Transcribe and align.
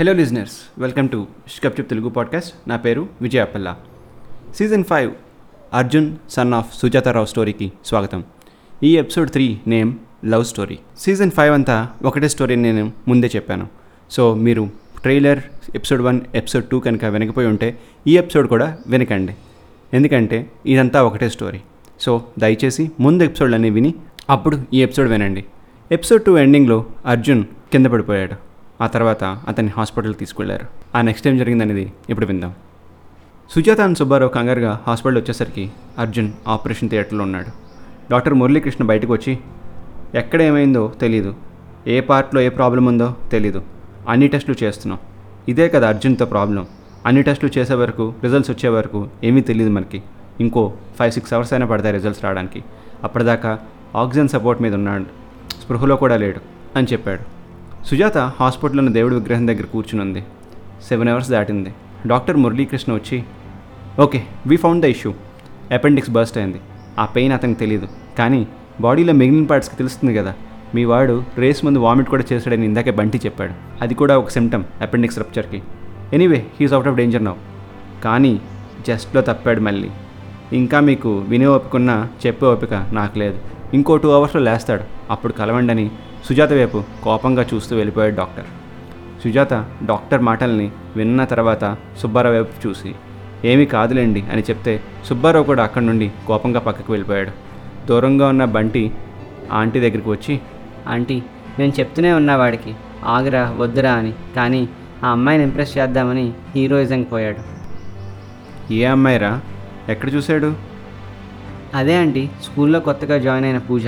Hello 0.00 0.12
listeners 0.12 0.80
welcome 0.80 1.08
to 1.08 1.26
షికప్చిప్ 1.48 1.88
Telugu 1.88 2.08
podcast 2.08 2.68
నా 2.68 2.76
పేరు 2.76 3.08
Vijayapalla 3.22 3.74
season 4.54 4.84
five 4.84 5.10
Arjun 5.72 6.16
son 6.28 6.54
of 6.54 6.74
Sujatha Rao 6.74 7.26
స్టోరీకి 7.26 7.72
స్వాగతం. 7.84 8.24
ఈ 8.82 8.98
episode 8.98 9.30
three 9.30 9.58
name 9.66 9.94
love 10.26 10.44
story 10.44 10.78
season 10.98 11.30
five 11.30 11.54
అంతా 11.54 11.88
ఒకటే 12.04 12.28
స్టోరీ 12.28 12.56
నేను 12.56 12.92
ముందే 13.08 13.30
చెప్పాను. 13.36 13.68
సో 14.10 14.34
మీరు 14.34 14.70
trailer 15.02 15.38
episode 15.74 16.02
one 16.02 16.20
episode 16.34 16.64
two 16.64 16.80
కనుక 16.80 17.04
వెనకపోయి 17.04 17.46
ఉంటే 17.46 17.78
ఈ 18.06 18.18
ఎపిసోడ్ 18.18 18.48
కూడా 18.48 18.78
వెనకండి. 18.86 19.34
ఎందుకంటే 19.94 20.52
ఇదంతా 20.66 21.02
ఒకటే 21.02 21.28
స్టోరీ 21.28 21.58
సో 22.00 22.26
దయచేసి 22.38 22.90
ముందు 23.00 23.24
ఎపిసోడ్లన్నీ 23.24 23.70
విని 23.70 23.94
అప్పుడు 24.30 24.58
ఈ 24.74 24.82
ఎపిసోడ్ 24.82 25.08
వినండి. 25.08 25.44
ఎపిసోడ్ 25.92 26.22
టూ 26.22 26.38
ఎండింగ్లో 26.38 26.86
అర్జున్ 27.06 27.44
కింద 27.44 27.86
పడిపోయాడు. 27.86 28.51
ఆ 28.82 28.86
తర్వాత 28.86 29.24
అతన్ని 29.24 29.72
హాస్పిటల్కి 29.76 30.18
తీసుకెళ్ళారు 30.18 30.66
ఆ 30.94 31.00
నెక్స్ట్ 31.00 31.24
టైం 31.24 31.38
జరిగిందనేది 31.38 31.92
ఇప్పుడు 32.10 32.26
విందాం. 32.26 32.52
సుజాత 33.50 33.80
అండ్ 33.80 33.98
సుబ్బారావు 33.98 34.30
కంగారుగా 34.30 34.80
హాస్పిటల్ 34.86 35.18
వచ్చేసరికి 35.18 35.70
అర్జున్ 35.98 36.32
ఆపరేషన్ 36.48 36.90
థియేటర్లో 36.90 37.24
ఉన్నాడు. 37.24 37.46
డాక్టర్ 38.10 38.34
మురళీకృష్ణ 38.34 38.84
బయటకు 38.84 39.12
వచ్చి 39.12 39.38
ఎక్కడ 40.14 40.42
ఏమైందో 40.42 40.92
తెలీదు. 41.00 41.34
ఏ 41.86 42.00
పార్ట్లో 42.00 42.40
ఏ 42.40 42.48
ప్రాబ్లం 42.48 42.84
ఉందో 42.84 43.16
తెలీదు. 43.32 43.62
అన్ని 44.08 44.28
టెస్టులు 44.28 44.64
చేస్తున్నాం. 44.64 44.98
ఇదే 45.48 45.68
కదా 45.68 45.88
అర్జున్తో 45.88 46.26
ప్రాబ్లం. 46.26 46.66
అన్ని 47.06 47.22
టెస్టులు 47.22 47.58
చేసే 47.58 47.74
వరకు 47.74 48.14
రిజల్ట్స్ 48.24 48.50
వచ్చే 48.50 48.68
వరకు 48.68 49.08
ఏమీ 49.24 49.40
తెలియదు 49.40 49.70
మనకి. 49.70 50.02
ఇంకో 50.40 50.72
ఫైవ్ 50.98 51.12
సిక్స్ 51.12 51.32
అవర్స్ 51.32 51.52
అయినా 51.52 51.66
పడతాయి 51.66 51.94
రిజల్ట్స్ 51.94 52.24
రావడానికి. 52.24 52.64
అప్పటిదాకా 53.04 53.58
ఆక్సిజన్ 53.96 54.28
సపోర్ట్ 54.28 54.62
మీద 54.62 54.74
ఉన్నాడు. 54.74 55.04
స్పృహలో 55.64 55.96
కూడా 55.96 56.16
లేడు 56.16 56.40
అని 56.78 56.86
చెప్పాడు. 56.92 57.31
సుజాత 57.88 58.18
హాస్పిటల్లోని 58.18 58.92
దేవుడి 58.92 59.14
విగ్రహం 59.14 59.48
దగ్గర 59.48 59.66
కూర్చుని 59.72 60.02
ఉంది 60.02 60.20
సెవెన్ 60.88 61.08
అవర్స్ 61.08 61.30
దాటింది. 61.30 61.70
డాక్టర్ 62.06 62.36
మురళీకృష్ణ 62.36 62.90
వచ్చి 62.94 63.18
okay 64.04 64.20
we 64.46 64.56
found 64.56 64.82
the 64.84 64.88
issue 64.94 65.10
appendix 65.72 66.10
burst 66.10 66.38
అయింది. 66.38 66.60
ఆ 66.98 67.04
పెయిన్ 67.04 67.32
అతనికి 67.32 67.60
తెలియదు 67.60 67.88
కానీ 68.18 68.40
బాడీలో 68.80 69.12
మిగిలిన 69.12 69.46
పార్ట్స్కి 69.46 69.76
తెలుస్తుంది 69.76 70.14
కదా. 70.18 70.32
మీ 70.74 70.84
వాడు 70.84 71.24
రేస్ 71.38 71.64
ముందు 71.64 71.78
వామిట్ 71.78 72.08
కూడా 72.08 72.24
చేశాడని 72.32 72.64
ఇందాకే 72.64 72.90
బంటి 72.90 73.20
చెప్పాడు. 73.26 73.54
అది 73.82 73.94
కూడా 73.94 74.18
ఒక 74.18 74.28
symptom 74.28 74.64
appendix 74.80 75.18
రప్చర్కి 75.18 75.62
anyway 76.12 76.46
he's 76.60 76.72
out 76.72 76.88
of 76.88 76.96
danger 76.96 77.24
now 77.24 77.34
కానీ 78.04 78.40
జస్ట్లో 78.88 79.22
తప్పాడు 79.22 79.60
మళ్ళీ. 79.60 79.90
ఇంకా 80.52 80.80
మీకు 80.80 81.10
వినే 81.32 81.46
ఓపిక 81.46 82.08
చెప్పే 82.26 82.46
ఓపిక 82.46 82.74
నాకు 82.92 83.18
లేదు. 83.18 83.38
ఇంకో 83.74 83.96
టూ 83.96 84.10
అవర్స్లో 84.10 84.40
లేస్తాడు. 84.42 84.82
అప్పుడు 85.10 85.32
కలవండని 85.32 85.90
సుజాత 86.24 86.52
వైపు 86.52 86.82
కోపంగా 87.04 87.46
చూస్తూ 87.54 87.76
వెళ్ళిపోయాడు 87.76 88.16
డాక్టర్. 88.16 88.44
సుజాత 89.24 89.54
డాక్టర్ 89.84 90.22
మాటల్ని 90.22 90.70
విన్న 90.96 91.24
తర్వాత 91.24 91.76
సుబ్బారావు 91.98 92.34
వైపు 92.34 92.68
చూసి 92.68 92.94
ఏమీ 93.44 93.66
కాదులేండి 93.66 94.20
అని 94.32 94.42
చెప్తే 94.42 94.82
సుబ్బారావు 95.04 95.44
కూడా 95.44 95.62
అక్కడి 95.62 95.86
నుండి 95.86 96.12
కోపంగా 96.26 96.60
పక్కకు 96.60 96.92
వెళ్ళిపోయాడు. 96.92 97.30
దూరంగా 97.86 98.28
ఉన్న 98.28 98.44
బంటి 98.44 98.92
ఆంటీ 99.52 99.80
దగ్గరికి 99.80 100.10
వచ్చి 100.10 100.40
ఆంటీ 100.88 101.22
నేను 101.58 101.72
చెప్తూనే 101.80 102.12
ఉన్నా 102.12 102.36
వాడికి. 102.36 102.74
వద్దురా 103.56 103.92
అని. 103.92 104.12
కానీ 104.36 104.68
ఆ 105.04 105.08
అమ్మాయిని 105.08 105.44
ఇంప్రెస్ 105.44 105.78
చేద్దామని 105.78 106.32
హీరోయిజంకి 106.56 107.10
పోయాడు. 107.10 107.52
ఏ 108.72 108.84
అమ్మాయిరా? 108.84 109.40
ఎక్కడ 109.88 110.14
చూశాడు? 110.14 110.71
అదే 111.74 111.96
ఆంటీ 111.96 112.30
స్కూల్లో 112.42 112.80
కొత్తగా 112.80 113.18
జాయిన్ 113.18 113.46
అయిన 113.46 113.58
పూజ. 113.58 113.86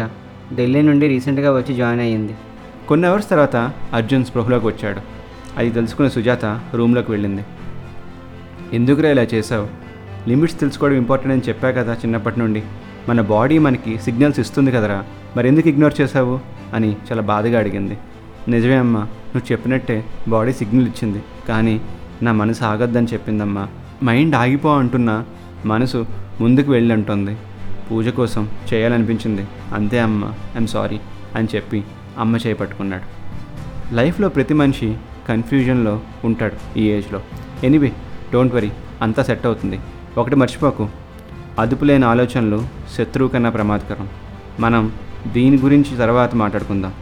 ఢిల్లీ 0.55 0.83
నుండి 0.83 1.09
రీసెంట్గా 1.09 1.57
వచ్చి 1.57 1.75
జాయిన్ 1.75 2.01
అయ్యింది. 2.01 2.35
కొన్ని 2.89 3.09
అవర్స్ 3.09 3.31
తర్వాత 3.31 3.57
అర్జున్ 3.93 4.25
స్పృహలోకి 4.25 4.67
వచ్చాడు. 4.67 5.01
అది 5.57 5.71
తెలుసుకున్న 5.71 6.11
సుజాత 6.11 6.61
రూమ్లోకి 6.75 7.11
వెళ్ళింది. 7.11 7.45
ఎందుకురా 8.73 9.11
ఇలా 9.11 9.23
చేసావు 9.23 9.69
లిమిట్స్ 10.29 10.61
తెలుసుకోవడం 10.61 10.95
ఇంపార్టెంట్ 10.95 11.33
అని 11.33 11.43
చెప్పా 11.49 11.71
కదా 11.71 11.95
చిన్నప్పటి 11.95 12.39
నుండి. 12.39 12.63
మన 13.09 13.21
బాడీ 13.21 13.59
మనకి 13.59 13.99
సిగ్నల్స్ 13.99 14.41
ఇస్తుంది 14.41 14.71
కదరా. 14.71 15.05
మరి 15.37 15.49
ఎందుకు 15.49 15.69
ఇగ్నోర్ 15.69 15.95
చేసావు 16.01 16.41
అని 16.75 16.91
చాలా 16.93 17.23
బాధగా 17.23 17.59
అడిగింది. 17.59 17.99
నిజమే 18.49 18.77
అమ్మా 18.77 19.01
నువ్వు 19.01 19.53
చెప్పినట్టే 19.53 20.05
బాడీ 20.29 20.53
సిగ్నల్ 20.53 20.87
ఇచ్చింది. 20.87 21.23
కానీ 21.49 21.81
నా 22.23 22.33
మనసు 22.33 22.65
ఆగొద్దని 22.65 23.07
చెప్పిందమ్మా. 23.13 23.69
మైండ్ 24.05 24.35
ఆగిపో 24.35 24.79
అంటున్నా. 24.79 25.25
మనసు 25.67 26.07
ముందుకు 26.41 26.73
వెళ్ళి 26.73 26.95
అంటుంది. 26.95 27.37
పూజ 27.91 28.09
కోసం 28.09 28.49
చేయాలనిపించింది. 28.75 29.47
అంతే 29.75 29.99
అమ్మ 30.01 30.25
ఐఎమ్ 30.25 30.67
సారీ 30.67 31.01
అని 31.35 31.49
చెప్పి 31.55 31.85
అమ్మ 32.19 32.37
చేపట్టుకున్నాడు 32.37 33.25
లైఫ్లో 33.95 34.29
ప్రతి 34.29 34.55
మనిషి 34.55 34.97
కన్ఫ్యూజన్లో 35.29 36.01
ఉంటాడు 36.25 36.79
ఈ 36.79 36.91
ఏజ్లో. 36.91 37.21
ఎనీవే 37.65 37.93
డోంట్ 38.33 38.55
వరీ 38.55 38.71
అంతా 39.03 39.23
సెట్ 39.23 39.47
అవుతుంది. 39.47 39.81
ఒకటి 40.19 40.37
మర్చిపోకు 40.37 40.89
అదుపులేని 41.59 42.05
ఆలోచనలు 42.05 42.67
శత్రువు 42.97 43.29
కన్నా 43.29 43.51
ప్రమాదకరం. 43.51 44.09
మనం 44.61 44.93
దీని 45.33 45.59
గురించి 45.59 45.97
తర్వాత 45.97 46.35
మాట్లాడుకుందాం. 46.35 46.93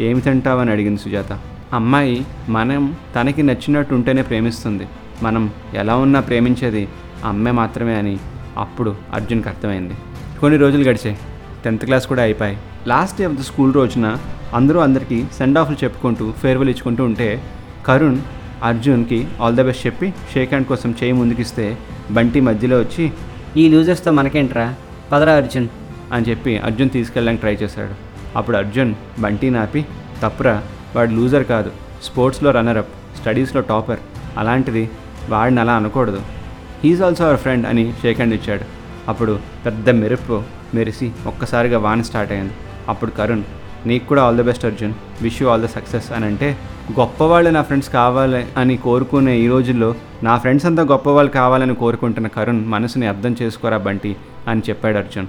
ఏమి 0.00 0.20
తింటావని 0.20 0.70
అడిగింది 0.70 1.00
సుజాత. 1.00 1.38
అమ్మాయి 1.72 2.26
మనం 2.48 2.96
తనకి 3.16 3.42
నచ్చినట్టు 3.42 3.94
ఉంటేనే 3.94 4.22
ప్రేమిస్తుంది. 4.22 4.86
మనం 5.22 5.50
ఎలా 5.74 5.96
ఉన్నా 5.96 6.20
ప్రేమించేది 6.20 6.88
అమ్మే 7.24 7.50
మాత్రమే 7.50 7.94
అని 7.94 8.18
అప్పుడు 8.58 8.96
అర్జున్కి 9.14 9.48
అర్థమైంది. 9.48 9.94
కొన్ని 10.42 10.58
రోజులు 10.58 10.82
గడిచాయి 10.84 11.18
టెన్త్ 11.64 11.84
క్లాస్ 11.84 12.06
కూడా 12.06 12.22
అయిపోయి 12.22 12.56
last 12.86 13.18
day 13.18 13.24
of 13.24 13.32
the 13.32 13.40
school 13.40 13.74
రోజున 13.74 14.16
అందరూ 14.54 14.80
అందరికీ 14.80 15.24
సెండ్ 15.38 15.58
ఆఫ్లు 15.58 15.76
చెప్పుకుంటూ 15.84 16.32
ఫేర్వెల్ 16.32 16.70
ఇచ్చుకుంటూ 16.70 17.04
ఉంటే 17.04 17.42
కరుణ్ 17.86 18.18
అర్జున్కి 18.62 19.28
ఆల్ 19.40 19.56
ద 19.56 19.60
బెస్ట్ 19.60 19.86
చెప్పి 19.86 20.14
షేక్ 20.32 20.48
హ్యాండ్ 20.48 20.66
కోసం 20.66 20.94
చేయి 21.02 21.12
ముందుకిస్తే 21.12 21.78
బంటి 22.10 22.40
మధ్యలో 22.40 22.78
వచ్చి 22.78 23.12
ఈ 23.56 23.68
లూజర్స్తో 23.68 24.10
మనకేంట్రా? 24.10 24.74
పదరా 25.12 25.32
అర్జున్. 25.32 25.68
అని 26.12 26.30
చెప్పి 26.30 26.58
అర్జున్ 26.58 26.90
తీసుకెళ్ళడానికి 26.90 27.40
ట్రై 27.40 27.54
చేశాడు. 27.54 27.94
అప్పుడు 28.38 28.56
అర్జున్ 28.56 28.94
బంటి 29.18 29.50
నాపి 29.50 29.86
తప్పురా 30.22 30.62
వాడు 30.96 31.10
లూజర్ 31.10 31.44
కాదు. 31.44 31.70
స్పోర్ట్స్లో 32.02 32.50
రన్నరప్ 32.50 33.18
స్టడీస్లో 33.20 33.60
టాపర్. 33.60 33.98
అలాంటిది 34.38 34.90
వాడిని 35.28 35.60
అలా 35.60 35.72
అనకూడదు. 35.72 36.22
హీజ్ 36.84 37.02
ఆల్సో 37.02 37.24
అవర్ 37.24 37.36
ఫ్రెండ్ 37.36 37.66
అని 37.66 37.92
షేక్ 38.02 38.20
హ్యాండ్ 38.20 38.34
ఇచ్చాడు. 38.34 38.81
అప్పుడు 39.08 39.38
పెద్ద 39.66 39.90
మెరుపు 39.90 40.42
మెరిసి 40.74 41.12
ఒక్కసారిగా 41.26 41.78
వాన 41.78 42.02
స్టార్ట్ 42.02 42.32
అయింది. 42.32 42.52
అప్పుడు 42.88 43.10
కరుణ్ 43.10 43.42
నీకు 43.86 44.06
కూడా 44.06 44.22
all 44.22 44.38
the 44.38 44.42
best 44.42 44.64
Arjun. 44.64 44.94
Wish 45.22 45.42
you 45.42 45.48
all 45.48 45.62
the 45.62 45.66
success. 45.66 46.12
అని 46.12 46.24
అంటే 46.24 46.58
గొప్పవాళ్ళు 47.00 47.50
నా 47.50 47.62
ఫ్రెండ్స్ 47.62 47.88
కావాలి 47.88 48.46
అని 48.56 48.76
కోరుకునే 48.76 49.38
ఈ 49.38 49.48
రోజుల్లో 49.48 49.94
నా 50.22 50.38
ఫ్రెండ్స్ 50.38 50.66
అంతా 50.66 50.82
గొప్పవాళ్ళు 50.82 51.32
కావాలని 51.32 51.74
కోరుకుంటున్న 51.74 52.26
కరుణ్ 52.26 52.64
మనసుని 52.66 53.06
అర్థం 53.06 53.36
చేసుకోరా 53.42 53.76
బంటి? 53.76 54.16
అని 54.48 54.62
చెప్పాడు 54.68 54.96
అర్జున్. 54.96 55.26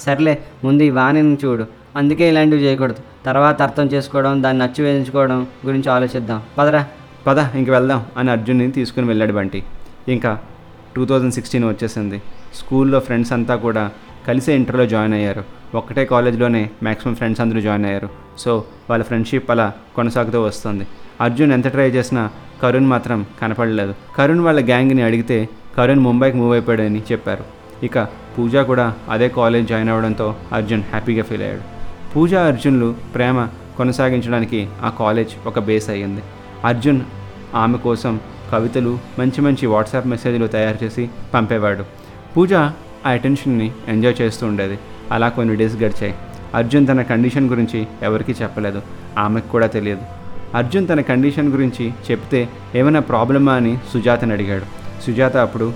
సర్లే. 0.00 0.38
ముందు 0.64 0.82
ఈ 0.82 0.90
వాణిని 0.90 1.38
చూడు. 1.44 1.66
అందుకే 1.96 2.28
ఇలాంటివి 2.28 2.62
చేయకూడదు. 2.62 2.96
తర్వాత 3.26 3.62
అర్థం 3.62 3.86
చేసుకోవడం 3.86 4.42
దాన్ని 4.42 4.62
నచ్చు 4.62 4.84
వేయించుకోవడం 4.84 5.46
గురించి 5.66 5.90
ఆలోచిద్దాం. 5.90 6.42
పదరా. 6.58 6.86
పద 7.26 7.38
ఇంక 7.54 7.70
వెళ్దాం 7.70 8.06
అని 8.16 8.30
అర్జున్ని 8.30 8.70
తీసుకుని 8.70 9.06
వెళ్ళాడు 9.06 9.32
బంటి. 9.32 9.64
ఇంకా 10.08 10.38
టూ 10.96 11.06
థౌజండ్ 11.06 11.34
సిక్స్టీన్ 11.34 11.64
వచ్చేసింది. 11.64 12.22
స్కూల్లో 12.56 12.98
ఫ్రెండ్స్ 13.00 13.32
అంతా 13.32 13.56
కూడా 13.56 13.90
కలిసే 14.28 14.54
ఇంటర్లో 14.54 14.86
జాయిన్ 14.86 15.14
అయ్యారు. 15.14 15.44
ఒక్కటే 15.74 16.04
కాలేజ్లోనే 16.04 16.70
మ్యాక్సిమం 16.82 17.14
ఫ్రెండ్స్ 17.14 17.40
అందరూ 17.40 17.60
జాయిన్ 17.60 17.84
అయ్యారు. 17.84 18.08
సో 18.38 18.64
వాళ్ళ 18.90 19.04
ఫ్రెండ్షిప్ 19.04 19.50
అలా 19.50 19.72
కొనసాగుతూ 19.96 20.42
వస్తుంది. 20.42 20.86
అర్జున్ 21.20 21.52
ఎంత 21.52 21.68
ట్రై 21.68 21.90
చేసినా 21.90 22.30
కరుణ్ 22.62 22.86
మాత్రం 22.86 23.26
కనపడలేదు. 23.42 23.94
కరుణ్ 24.16 24.40
వాళ్ళ 24.40 24.66
గ్యాంగ్ని 24.66 25.02
అడిగితే 25.02 25.48
కరుణ్ 25.76 26.00
ముంబైకి 26.00 26.36
మూవ్ 26.36 26.52
అయిపోయాడని 26.52 27.02
చెప్పారు. 27.12 27.44
ఇక 27.84 27.98
పూజ 28.38 28.56
కూడా 28.56 28.94
అదే 29.10 29.28
కాలేజ్ 29.28 29.68
జాయిన్ 29.68 29.90
అవ్వడంతో 29.90 30.36
అర్జున్ 30.52 30.82
హ్యాపీగా 30.82 31.22
ఫీల్ 31.22 31.42
అయ్యాడు. 31.42 31.60
పూజ 32.12 32.34
అర్జున్లు 32.34 32.94
ప్రేమ 33.14 33.48
కొనసాగించడానికి 33.76 34.68
ఆ 34.82 34.90
కాలేజ్ 34.90 35.48
ఒక 35.48 35.58
బేస్ 35.58 35.90
అయ్యింది. 35.90 36.22
అర్జున్ 36.64 37.00
ఆమె 37.54 37.78
కోసం 37.78 38.20
కవితలు 38.52 38.98
మంచి 39.18 39.40
మంచి 39.40 39.66
వాట్సాప్ 39.66 40.06
మెసేజ్లు 40.06 40.46
తయారు 40.46 40.84
చేసి 40.84 41.10
పంపేవాడు. 41.34 42.05
పూజ 42.36 42.54
ఆ 42.54 42.70
అటెన్షన్ని 43.06 43.72
ఎంజాయ్ 43.88 44.22
చేస్తూ 44.22 44.46
ఉండేది. 44.46 44.78
అలా 45.12 45.28
కొన్ని 45.28 45.56
డేస్ 45.56 45.76
గడిచాయి. 45.76 46.14
అర్జున్ 46.54 46.88
తన 46.88 47.02
కండిషన్ 47.02 47.48
గురించి 47.48 47.86
ఎవరికీ 48.02 48.32
చెప్పలేదు. 48.32 48.82
ఆమెకు 49.18 49.48
కూడా 49.48 49.66
తెలియదు. 49.66 50.00
అర్జున్ 50.54 50.88
తన 50.88 51.00
కండిషన్ 51.00 51.48
గురించి 51.48 51.92
చెప్తే 52.10 52.48
ఏమైనా 52.74 53.00
ప్రాబ్లమా 53.00 53.52
అని 53.52 53.78
సుజాతని 53.92 54.32
అడిగాడు. 54.32 54.64
సుజాత 55.06 55.36
అప్పుడు 55.36 55.72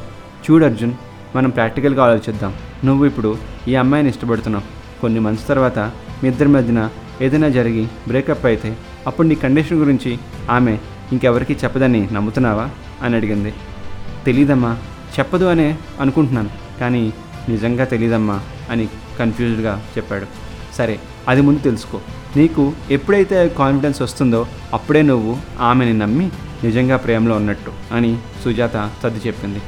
చూడు 0.51 0.65
అర్జున్ 0.65 0.93
మనం 1.37 1.51
ప్రాక్టికల్గా 1.51 2.05
ఆలోచిద్దాం. 2.05 2.55
నువ్వు 2.85 3.07
ఇప్పుడు 3.07 3.37
ఈ 3.69 3.75
అమ్మాయిని 3.75 4.11
ఇష్టపడుతున్నావు. 4.11 5.01
కొన్ని 5.01 5.21
మంత్స్ 5.21 5.49
తర్వాత 5.49 5.79
మీ 6.23 6.29
ఇద్దరి 6.29 6.49
మధ్యన 6.49 6.89
ఏదైనా 7.23 7.49
జరిగి 7.49 7.89
బ్రేకప్ 8.09 8.47
అయితే 8.47 8.77
అప్పుడు 9.07 9.27
నీ 9.29 9.35
కండిషన్ 9.35 9.79
గురించి 9.79 10.19
ఆమె 10.51 10.79
ఇంకెవరికి 11.13 11.53
చెప్పదని 11.65 12.09
నమ్ముతున్నావా? 12.13 12.69
అని 13.03 13.17
అడిగింది. 13.17 13.55
తెలీదమ్మా 14.27 14.77
చెప్పదు 15.19 15.47
అనే 15.47 15.69
అనుకుంటున్నాను. 16.01 16.51
కానీ 16.81 17.13
నిజంగా 17.49 17.85
తెలీదమ్మా 17.85 18.41
అని 18.71 18.89
కన్ఫ్యూజ్డ్గా 19.19 19.83
చెప్పాడు. 19.97 20.27
సరే 20.77 20.99
అది 21.29 21.41
ముందు 21.41 21.61
తెలుసుకో. 21.61 21.99
నీకు 22.37 22.73
ఎప్పుడైతే 22.91 23.49
కాన్ఫిడెన్స్ 23.49 24.03
వస్తుందో 24.03 24.47
అప్పుడే 24.75 25.03
నువ్వు 25.03 25.37
ఆమెని 25.61 25.95
నమ్మి 25.99 26.27
నిజంగా 26.65 26.97
ప్రేమలో 26.97 27.37
ఉన్నట్టు 27.37 27.73
అని 27.95 28.19
సుజాత 28.45 28.77
సర్ది 29.03 29.21
చెప్పింది. 29.27 29.61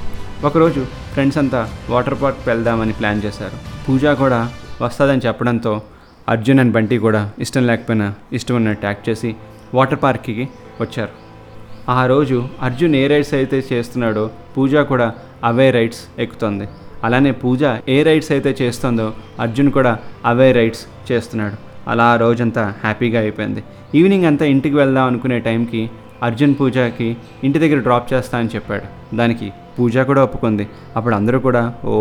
ఒకరోజు 0.45 0.83
ఫ్రెండ్స్ 1.13 1.39
అంతా 1.39 1.71
వాటర్ 1.91 2.17
పార్క్ 2.23 2.49
వెళ్దామని 2.49 2.93
ప్లాన్ 2.93 3.23
చేశారు. 3.25 3.57
పూజ 3.89 4.05
కూడా 4.23 4.51
వస్తుందని 4.83 5.27
చెప్పడంతో 5.27 5.83
అర్జున్ 6.29 6.61
అండ్ 6.61 6.73
బంటి 6.73 6.99
కూడా 6.99 7.31
ఇష్టం 7.39 7.67
లేకపోయినా 7.67 8.15
ఇష్టం 8.33 8.57
ఉన్నట్టు 8.57 8.87
యాక్ట్ 8.87 9.09
చేసి 9.09 9.31
వాటర్ 9.75 10.03
పార్క్కి 10.03 10.49
వచ్చారు. 10.81 11.13
ఆ 11.91 12.07
రోజు 12.07 12.49
అర్జున్ 12.63 12.95
ఏ 12.95 13.07
రైడ్స్ 13.07 13.35
అయితే 13.35 13.65
చేస్తున్నాడో 13.73 14.31
పూజ 14.57 14.75
కూడా 14.77 15.15
అవే 15.45 15.71
రైడ్స్ 15.71 16.21
ఎక్కుతుంది. 16.21 16.69
అలానే 17.05 17.31
పూజ 17.31 17.63
ఏ 17.89 18.03
రైడ్స్ 18.03 18.33
అయితే 18.33 18.57
చేస్తుందో 18.63 19.13
అర్జున్ 19.41 19.71
కూడా 19.73 19.99
అవే 20.25 20.53
రైడ్స్ 20.53 21.13
చేస్తున్నాడు. 21.13 21.57
అలా 21.91 22.05
ఆ 22.05 22.17
రోజంతా 22.17 22.75
హ్యాపీగా 22.85 23.21
అయిపోయింది. 23.21 23.63
ఈవినింగ్ 23.95 24.25
అంతా 24.25 24.45
ఇంటికి 24.47 24.77
వెళ్దాం 24.77 25.07
అనుకునే 25.07 25.39
టైంకి 25.39 25.91
అర్జున్ 26.23 26.55
పూజకి 26.61 27.17
ఇంటి 27.45 27.59
దగ్గర 27.59 27.79
డ్రాప్ 27.79 28.13
చేస్తా 28.13 28.39
అని 28.39 28.49
చెప్పాడు. 28.55 29.17
దానికి 29.17 29.53
పూజ 29.79 29.99
కూడా 29.99 30.23
ఒప్పుకుంది. 30.23 30.69
అప్పుడు 30.97 31.15
అందరూ 31.15 31.39
కూడా 31.39 31.75
ఓ 31.85 31.95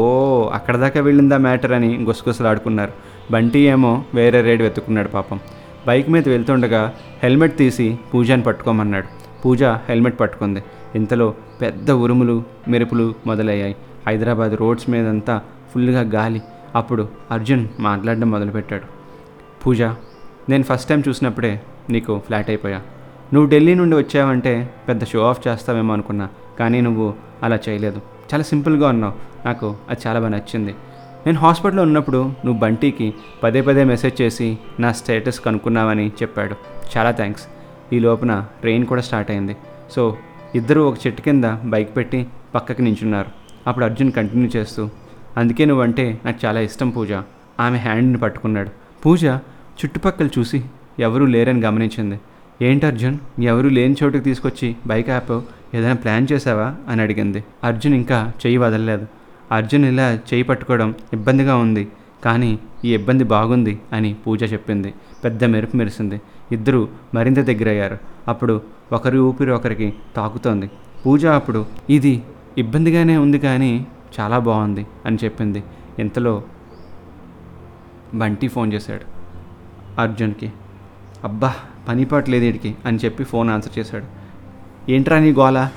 అక్కడ 0.50 0.76
దాకా 0.78 1.02
వెళ్ళిందా 1.02 1.38
మ్యాటర్ 1.38 1.72
అని 1.72 1.98
గుసగుసలాడుకున్నారు. 1.98 2.94
బంటి 3.32 3.60
ఏమో 3.60 4.04
వేరే 4.14 4.42
రైడ్ 4.42 4.62
వెతుకున్నాడు 4.62 5.08
పాపం. 5.08 5.40
బైక్ 5.88 6.10
మీద 6.10 6.30
వెళ్తుండగా 6.30 6.94
హెల్మెట్ 7.24 7.58
తీసి 7.58 8.00
పూజని 8.14 8.42
పట్టుకోమన్నాడు. 8.42 9.08
పూజ 9.46 9.64
హెల్మెట్ 9.64 10.20
పట్టుకుంది. 10.20 10.64
ఇంతలో 10.96 11.34
పెద్ద 11.62 11.92
ఉరుములు 11.92 12.44
మెరుపులు 12.68 13.14
మొదలయ్యాయి. 13.28 13.76
హైదరాబాద్ 14.08 14.54
రోడ్స్ 14.54 14.90
మీదంతా 14.90 15.42
ఫుల్గా 15.74 16.02
గాలి. 16.02 16.42
అప్పుడు 16.76 17.10
అర్జున్ 17.32 17.68
మాట్లాడడం 17.80 18.32
మొదలుపెట్టాడు. 18.32 18.84
పూజ 19.66 19.82
నేను 19.82 20.64
ఫస్ట్ 20.64 20.90
టైం 20.90 21.04
చూసినప్పుడే 21.08 21.62
నీకు 21.90 22.22
ఫ్లాట్ 22.26 22.50
అయిపోయా. 22.50 22.82
నువ్వు 23.34 23.50
ఢిల్లీ 23.50 23.74
నుండి 23.74 23.96
వచ్చావంటే 23.96 24.74
పెద్ద 24.88 25.06
షో 25.06 25.20
ఆఫ్ 25.20 25.48
చేస్తావేమో 25.48 25.94
అనుకున్నా 25.94 26.30
కానీ 26.60 26.82
నువ్వు 26.82 27.14
అలా 27.44 27.60
చేయలేదు. 27.70 28.02
చాలా 28.34 28.44
సింపుల్గా 28.44 28.88
ఉన్నావు. 28.88 29.14
నాకు 29.46 29.76
అది 29.90 30.00
చాలా 30.08 30.20
బాగా 30.20 30.30
నచ్చింది. 30.30 30.76
నేను 31.26 31.40
హాస్పిటల్లో 31.40 31.84
ఉన్నప్పుడు 31.84 32.18
నువ్వు 32.18 32.60
బంటీకి 32.60 33.14
పదే 33.44 33.62
పదే 33.62 33.84
మెసేజ్ 33.84 34.22
చేసి 34.22 34.58
నా 34.80 34.92
స్టేటస్ 34.92 35.40
కనుక్కున్నావని 35.40 36.08
చెప్పాడు. 36.08 36.56
చాలా 36.98 37.12
థ్యాంక్స్ 37.12 37.44
ఈ 37.94 38.00
లోపున 38.00 38.46
రెయిన్ 38.64 38.86
కూడా 38.86 39.02
స్టార్ట్ 39.02 39.32
అయింది. 39.32 39.58
సో 39.92 40.18
ఇద్దరు 40.56 40.82
ఒక 40.82 41.08
చెట్టు 41.08 41.22
కింద 41.22 41.44
బైక్ 41.66 41.98
పెట్టి 41.98 42.28
పక్కకి 42.56 42.82
నించున్నారు. 42.82 43.30
అప్పుడు 43.68 43.86
అర్జున్ 43.86 44.12
కంటిన్యూ 44.12 44.50
చేస్తూ 44.56 44.90
అందుకే 45.38 45.66
నువ్వంటే 45.66 46.22
నాకు 46.26 46.46
చాలా 46.46 46.60
ఇష్టం 46.60 46.90
పూజ. 46.90 47.12
ఆమె 47.60 47.78
హ్యాండ్ని 47.78 48.18
పట్టుకున్నాడు. 48.18 48.70
పూజ 49.06 49.26
చుట్టుపక్కల 49.82 50.30
చూసి 50.40 50.64
ఎవరూ 51.00 51.26
లేరని 51.26 51.62
గమనించింది. 51.62 52.20
ఏంటి 52.62 52.86
అర్జున్? 52.86 53.18
ఎవరూ 53.42 53.70
లేని 53.70 53.96
చోటుకి 54.04 54.24
తీసుకొచ్చి 54.24 54.76
బైక్ 54.88 55.10
యాప్ 55.10 55.32
ఏదైనా 55.76 55.94
ప్లాన్ 55.94 56.28
చేసావా? 56.32 56.76
అని 56.88 57.02
అడిగింది. 57.02 57.44
అర్జున్ 57.64 57.94
ఇంకా 57.94 58.32
చెయ్యి 58.46 58.58
వదలలేదు. 58.58 59.08
అర్జున్ 59.52 59.86
ఇలా 59.86 60.14
చేయి 60.14 60.44
పట్టుకోవడం 60.44 60.96
ఇబ్బందిగా 61.14 61.56
ఉంది. 61.56 61.88
కానీ 62.26 62.60
ఈ 62.86 62.94
ఇబ్బంది 62.94 63.24
బాగుంది 63.24 63.80
అని 63.94 64.14
పూజ 64.14 64.54
చెప్పింది. 64.54 64.94
పెద్ద 65.24 65.44
మెరుపు 65.44 65.78
మెరిసింది. 65.78 66.22
ఇద్దరు 66.52 66.90
మరింత 67.14 67.38
దగ్గరయ్యారు. 67.38 67.98
అప్పుడు 68.28 68.62
ఒకరి 68.92 69.20
ఊపిరి 69.20 69.52
ఒకరికి 69.52 69.94
తాకుతోంది. 70.16 70.72
పూజ 71.06 71.26
అప్పుడు 71.26 71.66
ఇది 71.90 72.24
ఇబ్బందిగానే 72.58 73.18
ఉంది 73.18 73.40
కానీ 73.40 73.88
చాలా 74.20 74.40
బాగుంది 74.40 74.88
అని 75.06 75.18
చెప్పింది. 75.24 75.64
ఇంతలో 76.00 76.44
బంటి 78.14 78.48
ఫోన్ 78.48 78.74
చేశాడు. 78.74 79.02
అర్జున్కి. 80.02 80.54
అబ్బా 81.24 81.54
పని 81.88 82.06
పట్టలేదు 82.06 82.46
వీడికి 82.46 82.76
అని 82.86 83.00
చెప్పి 83.06 83.24
ఫోన్ 83.24 83.50
ఆన్సర్ 83.50 83.80
చేశాడు. 83.80 84.06
ఏంట్రా 84.92 85.20
నీ 85.20 85.32
గోల? 85.32 85.70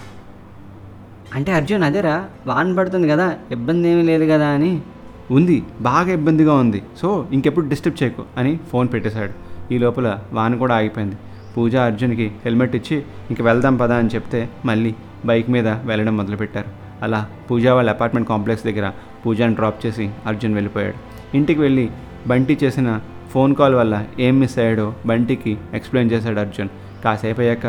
అంటే 1.35 1.53
అర్జున్ 1.53 1.83
అదేరా 1.83 2.29
వాన 2.47 2.75
పడుతుంది 2.75 3.09
కదా 3.09 3.35
ఇబ్బంది 3.51 3.89
ఏమీ 3.89 4.03
లేదు 4.03 4.25
కదా 4.25 4.47
అని. 4.47 4.83
ఉంది 5.31 5.63
బాగా 5.81 6.13
ఇబ్బందిగా 6.13 6.55
ఉంది. 6.55 6.83
సో 6.97 7.29
ఇంకెప్పుడు 7.33 7.69
డిస్టర్బ్ 7.69 8.03
చేయకు 8.03 8.25
అని 8.37 8.59
ఫోన్ 8.73 8.89
పెట్టేశాడు. 8.93 9.54
ఈ 9.73 9.79
లోపల 9.79 10.19
వాన 10.33 10.55
కూడా 10.55 10.77
ఆగిపోయింది. 10.77 11.17
పూజ 11.57 11.77
అర్జున్కి 11.77 12.33
హెల్మెట్ 12.45 12.77
ఇచ్చి 12.77 12.97
ఇంక 13.31 13.43
వెళ్దాం 13.43 13.77
పదా 13.77 13.97
అని 13.97 14.09
చెప్తే 14.15 14.49
మళ్ళీ 14.65 14.95
బైక్ 15.25 15.51
మీద 15.51 15.69
వెళ్ళడం 15.69 16.17
మొదలుపెట్టారు. 16.17 16.71
అలా 17.03 17.27
పూజ 17.51 17.67
వాళ్ళ 17.67 17.91
అపార్ట్మెంట్ 17.91 18.29
కాంప్లెక్స్ 18.29 18.67
దగ్గర 18.67 18.93
పూజాని 19.27 19.55
డ్రాప్ 19.55 19.87
చేసి 19.87 20.11
అర్జున్ 20.27 20.55
వెళ్ళిపోయాడు. 20.55 20.99
ఇంటికి 21.37 21.61
వెళ్ళి 21.61 21.89
బంటి 22.27 22.59
చేసిన 22.65 23.01
ఫోన్ 23.33 23.55
కాల్ 23.55 23.75
వల్ల 23.75 24.05
ఏం 24.21 24.41
మిస్ 24.41 24.59
అయ్యాడో 24.59 24.95
బంటికి 25.07 25.59
ఎక్స్ప్లెయిన్ 25.75 26.13
చేశాడు 26.13 26.41
అర్జున్. 26.41 26.69
కాసేపు 27.05 27.41
అయ్యాక 27.41 27.67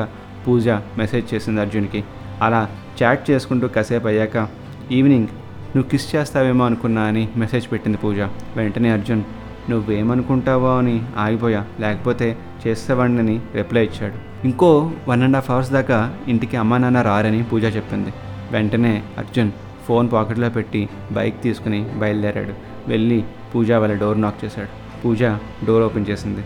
పూజ 0.47 0.68
మెసేజ్ 0.69 1.33
చేసింది 1.33 1.62
అర్జున్కి. 1.62 2.03
అలా 2.42 2.69
చాట్ 3.03 3.31
చేసుకుంటూ 3.31 3.68
కాసేపు 3.68 4.07
అయ్యాక 4.07 4.47
ఈవినింగ్ 4.92 5.27
నువ్వు 5.75 5.89
కిస్ 5.89 6.15
చేస్తావేమో 6.15 6.65
అనుకున్నా 6.65 7.01
అని 7.01 7.30
మెసేజ్ 7.38 7.71
పెట్టింది 7.71 7.97
పూజ. 7.97 8.19
వెంటనే 8.57 8.89
అర్జున్ 8.89 9.24
నువ్వేమనుకుంటావో 9.70 10.78
అని 10.78 11.06
ఆగిపోయా. 11.18 11.66
లేకపోతే 11.80 12.38
చేసేవాడిని 12.68 13.42
రిప్లై 13.56 13.84
ఇచ్చాడు. 13.84 14.46
ఇంకో 14.46 14.92
వన్ 15.08 15.24
అండ్ 15.24 15.36
హాఫ్ 15.36 15.52
అవర్స్ 15.52 15.72
దాకా 15.72 16.18
ఇంటికి 16.28 16.58
అమ్మా 16.58 16.78
నాన్న 16.78 17.02
రారని 17.02 17.44
పూజ 17.44 17.64
చెప్పింది. 17.64 18.14
వెంటనే 18.52 19.04
అర్జున్ 19.18 19.52
ఫోన్ 19.88 20.10
పాకెట్లో 20.14 20.50
పెట్టి 20.50 20.90
బైక్ 21.12 21.42
తీసుకుని 21.42 21.84
బయలుదేరాడు. 21.84 22.54
వెళ్ళి 22.88 23.24
పూజ 23.56 23.72
వాళ్ళ 23.72 24.00
డోర్ 24.00 24.22
నాక్ 24.22 24.46
చేశాడు. 24.46 24.68
పూజ 25.02 25.24
డోర్ 25.66 25.84
ఓపెన్ 25.84 26.06
చేసింది. 26.10 26.42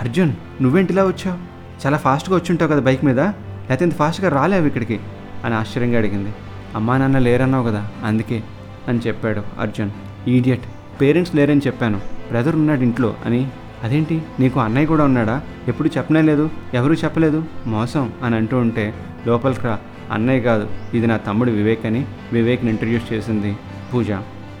అర్జున్ 0.00 0.32
నువ్వేంటిలా 0.62 1.06
వచ్చావు? 1.06 1.38
చాలా 1.86 1.96
ఫాస్ట్గా 1.96 2.36
వచ్చుంటావు 2.36 2.70
కదా 2.70 2.80
బైక్ 2.80 3.04
మీద. 3.04 3.20
లేకపోతే 3.20 3.84
ఇంత 3.84 3.94
ఫాస్ట్గా 3.94 4.28
రాలేవు 4.28 4.66
ఇక్కడికి? 4.66 5.00
అని 5.44 5.54
ఆశ్చర్యంగా 5.54 5.98
అడిగింది. 5.98 6.34
అమ్మా 6.74 6.96
నాన్న 6.96 7.18
లేరన్నావు 7.18 7.68
కదా 7.68 7.88
అందుకే 8.04 8.42
అని 8.88 8.98
చెప్పాడు 8.98 9.42
అర్జున్. 9.60 9.90
ఈడియట్ 10.28 10.60
పేరెంట్స్ 11.00 11.34
లేరని 11.34 11.60
చెప్పాను. 11.66 12.19
బ్రదర్ 12.30 12.56
ఉన్నాడు 12.56 12.80
ఇంట్లో 12.80 13.16
అని. 13.24 13.50
అదేంటి? 13.82 14.22
నీకు 14.40 14.60
అన్నయ్య 14.60 14.86
కూడా 14.86 15.04
ఉన్నాడా? 15.04 15.42
ఎప్పుడు 15.68 15.90
చెప్పనే 15.98 16.22
లేదు. 16.22 16.50
ఎవరూ 16.74 16.94
చెప్పలేదు. 16.94 17.44
మోసం 17.66 18.12
అని 18.22 18.36
అంటూ 18.36 18.58
ఉంటే 18.58 18.94
లోపలికి 19.26 19.60
రా. 19.60 19.78
అన్నయ్య 20.12 20.40
కాదు. 20.40 20.68
ఇది 20.94 21.06
నా 21.06 21.16
తమ్ముడు 21.16 21.50
వివేక్ 21.50 21.86
అని 21.86 22.06
వివేక్ని 22.32 22.70
ఇంట్రడ్యూస్ 22.70 23.12
చేసింది 23.12 23.56
పూజ. 23.94 24.10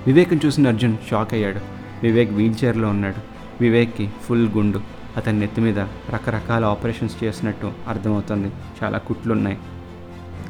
వివేక్ని 0.06 0.40
చూసిన 0.46 0.68
అర్జున్ 0.68 0.96
షాక్ 1.10 1.34
అయ్యాడు. 1.34 1.60
వివేక్ 2.02 2.32
వీల్ 2.32 2.54
చైర్లో 2.64 2.88
ఉన్నాడు. 2.88 3.14
వివేక్కి 3.60 4.10
ఫుల్ 4.22 4.48
గుండు. 4.48 4.80
అతని 5.16 5.40
నెత్తి 5.40 5.60
మీద 5.60 5.78
రకరకాల 6.10 6.64
ఆపరేషన్స్ 6.64 7.24
చేసినట్టు 7.24 7.72
అర్థమవుతుంది. 7.88 8.52
చాలా 8.84 8.98
కుట్లున్నాయి. 8.98 9.58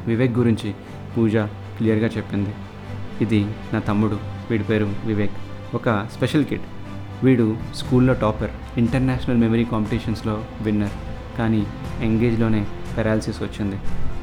వివేక్ 0.07 0.37
గురించి 0.37 0.73
పూజ 1.17 1.37
క్లియర్గా 1.37 2.07
చెప్పింది. 2.07 2.49
ఇది 3.21 3.45
నా 3.73 3.79
తమ్ముడు. 3.79 4.17
వీడి 4.51 4.63
పేరు 4.63 4.93
వివేక్. 5.05 5.31
ఒక 5.75 6.07
స్పెషల్ 6.15 6.45
కిట్ 6.45 6.61
వీడు 7.23 7.57
స్కూల్లో 7.75 8.13
టాపర్ 8.13 8.49
ఇంటర్నేషనల్ 8.77 9.37
మెమరీ 9.37 9.63
కాంపిటీషన్స్లో 9.63 10.43
విన్నర్. 10.61 10.91
కానీ 11.37 11.65
ఎంగేజ్లోనే 12.01 12.65
పెరాలసిస్ 12.97 13.41
వచ్చింది. 13.43 13.75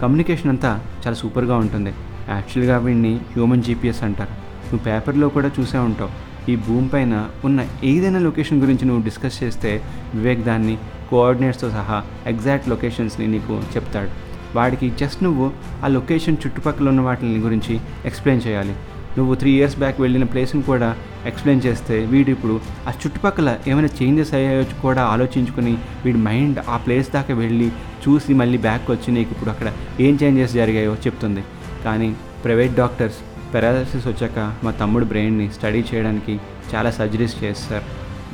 కమ్యూనికేషన్ 0.03 0.51
అంతా 0.51 0.81
చాలా 1.07 1.15
సూపర్గా 1.15 1.57
ఉంటుంది. 1.57 1.93
యాక్చువల్గా 2.29 2.79
వీడిని 2.79 3.15
హ్యూమన్ 3.15 3.63
జీపీఎస్ 3.63 4.03
అంటారు. 4.03 4.31
నువ్వు 4.71 4.85
పేపర్లో 4.85 5.29
కూడా 5.29 5.51
చూసే 5.61 5.79
ఉంటావు. 5.79 6.11
ఈ 6.51 6.57
భూమి 6.57 6.89
పైన 6.89 7.29
ఉన్న 7.45 7.67
ఏదైనా 7.85 8.19
లొకేషన్ 8.19 8.61
గురించి 8.61 8.85
నువ్వు 8.85 9.05
డిస్కస్ 9.05 9.43
చేస్తే 9.43 9.83
వివేక్ 10.15 10.45
దాన్ని 10.45 10.79
కోఆర్డినేట్స్తో 11.11 11.71
సహా 11.71 12.03
ఎగ్జాక్ట్ 12.27 12.69
లొకేషన్స్ని 12.69 13.27
నీకు 13.27 13.63
చెప్తాడు. 13.77 14.09
వాడికి 14.57 14.91
జస్ట్ 14.91 15.23
నువ్వు 15.23 15.51
ఆ 15.85 15.89
లొకేషన్ 15.89 16.37
చుట్టుపక్కల 16.47 16.89
ఉన్న 16.89 17.01
వాటిని 17.01 17.39
గురించి 17.39 17.81
ఎక్స్ప్లెయిన్ 18.05 18.47
చేయాలి. 18.47 18.75
నువ్వు 19.19 19.35
త్రీ 19.41 19.51
ఇయర్స్ 19.59 19.77
బ్యాక్ 19.83 19.99
వెళ్ళిన 20.05 20.25
ప్లేస్ని 20.33 20.63
కూడా 20.71 20.89
ఎక్స్ప్లెయిన్ 21.31 21.63
చేస్తే 21.67 21.97
వీడు 22.13 22.31
ఇప్పుడు 22.37 22.55
ఆ 22.89 22.93
చుట్టుపక్కల 23.03 23.51
ఏమైనా 23.71 23.91
చేంజెస్ 23.99 24.33
అయ్యాయో 24.39 24.65
కూడా 24.87 25.03
ఆలోచించుకుని 25.15 25.73
వీడి 26.05 26.21
మైండ్ 26.29 26.59
ఆ 26.75 26.77
ప్లేస్ 26.87 27.09
దాకా 27.17 27.35
వెళ్ళి 27.43 27.69
చూసి 28.05 28.35
మళ్ళీ 28.41 28.59
బ్యాక్ 28.67 28.87
వచ్చి 28.95 29.13
నీకు 29.17 29.33
ఇప్పుడు 29.35 29.51
అక్కడ 29.55 29.69
ఏం 30.07 30.15
చేంజెస్ 30.23 30.55
జరిగాయో 30.61 30.95
చెప్తుంది. 31.07 31.43
కానీ 31.87 32.11
ప్రైవేట్ 32.45 32.75
డాక్టర్స్ 32.83 33.19
పెరాలసిస్ 33.55 34.07
వచ్చాక 34.11 34.39
మా 34.65 34.71
తమ్ముడు 34.81 35.07
బ్రెయిన్ని 35.13 35.47
స్టడీ 35.57 35.81
చేయడానికి 35.91 36.35
చాలా 36.73 36.91
సర్జరీస్ 36.99 37.37
చేస్తారు 37.45 37.87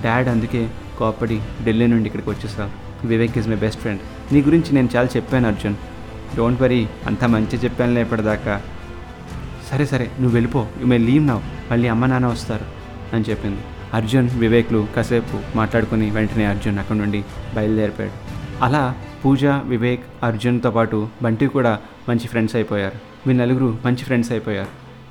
డాడ్ 0.05 0.29
అందుకే 0.35 0.63
కోపడి 0.99 1.39
ఢిల్లీ 1.67 1.87
నుండి 1.93 2.09
ఇక్కడికి 2.11 2.31
వచ్చేసాం 2.33 2.71
Vivek 3.11 3.37
is 3.41 3.49
my 3.53 3.59
best 3.65 3.81
friend 3.85 4.03
నీ 4.33 4.41
గురించి 4.49 4.71
నేను 4.77 4.89
చాలా 4.95 5.09
చెప్పాను 5.17 5.47
అర్జున్. 5.53 5.77
డోంట్ 6.37 6.63
వరీ 6.63 6.81
అంత 7.09 7.25
మంచి 7.35 7.57
చెప్పాను 7.65 8.01
ఇప్పటిదాకా. 8.07 8.55
సరే 9.71 9.87
సరే 9.87 10.05
నువ్వు 10.21 10.35
వెళ్ళిపో. 10.35 10.67
యు 10.81 10.87
మే 10.87 10.99
లీవ్ 10.99 11.27
నావ్ 11.27 11.43
మళ్ళీ 11.71 11.89
అమ్మ 11.89 12.07
నాన్న 12.07 12.27
వస్తారు 12.27 12.65
అని 13.15 13.25
చెప్పింది. 13.31 13.63
అర్జున్ 13.95 14.31
వివేక్లు 14.31 14.87
కాసేపు 14.97 15.57
మాట్లాడుకుని 15.57 16.11
వెంటనే 16.11 16.45
అర్జున్ 16.45 16.79
అక్కడి 16.79 16.99
నుండి 16.99 17.25
బయలుదేరిపోయాడు. 17.57 18.17
అలా 18.65 18.95
పూజ 19.25 19.45
వివేక్ 19.45 20.05
అర్జున్తో 20.23 20.71
పాటు 20.71 21.09
బంటి 21.23 21.47
కూడా 21.47 21.79
మంచి 22.09 22.29
ఫ్రెండ్స్ 22.29 22.57
అయిపోయారు. 22.57 22.99
వీళ్ళు 23.27 23.43
నలుగురు 23.43 23.79
మంచి 23.85 24.05
ఫ్రెండ్స్ 24.05 24.33
అయిపోయారు. 24.33 24.69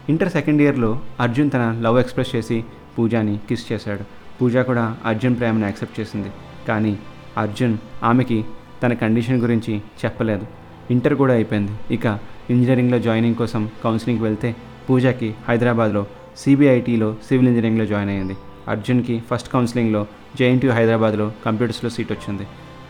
ఇంటర్ 0.10 0.32
సెకండ్ 0.32 0.62
ఇయర్లో 0.62 1.00
అర్జున్ 1.20 1.52
తన 1.54 1.80
లవ్ 1.82 2.00
ఎక్స్ప్రెస్ 2.00 2.36
చేసి 2.36 2.66
పూజాని 2.98 3.40
కిస్ 3.50 3.72
చేశాడు. 3.72 4.04
పూజ 4.42 4.58
కూడా 4.58 4.98
అర్జున్ 5.06 5.36
ప్రేమను 5.40 5.66
యాక్సెప్ట్ 5.66 6.00
చేసింది. 6.00 6.32
కానీ 6.68 7.00
అర్జున్ 7.38 7.78
ఆమెకి 8.04 8.46
తన 8.84 8.94
కండిషన్ 8.94 9.42
గురించి 9.42 9.82
చెప్పలేదు. 10.06 10.46
ఇంటర్ 10.92 11.16
కూడా 11.16 11.34
అయిపోయింది. 11.34 11.72
ఇక 11.92 12.08
ఇంజనీరింగ్లో 12.50 13.00
జాయినింగ్ 13.00 13.36
కోసం 13.36 13.70
కౌన్సిలింగ్కి 13.84 14.24
వెళ్తే 14.24 14.56
పూజకి 14.90 15.36
హైదరాబాద్లో 15.50 16.06
సిబిఐటీలో 16.38 17.16
సివిల్ 17.28 17.48
ఇంజనీరింగ్లో 17.48 17.86
జాయిన్ 17.86 18.10
అయ్యింది. 18.10 18.36
అర్జున్కి 18.68 19.24
ఫస్ట్ 19.32 19.52
కౌన్సిలింగ్లో 19.54 20.08
జేఎన్టీ 20.40 20.70
హైదరాబాద్లో 20.70 21.32
కంప్యూటర్స్లో 21.46 21.90
సీట్ 21.90 22.12
వచ్చింది. 22.12 22.48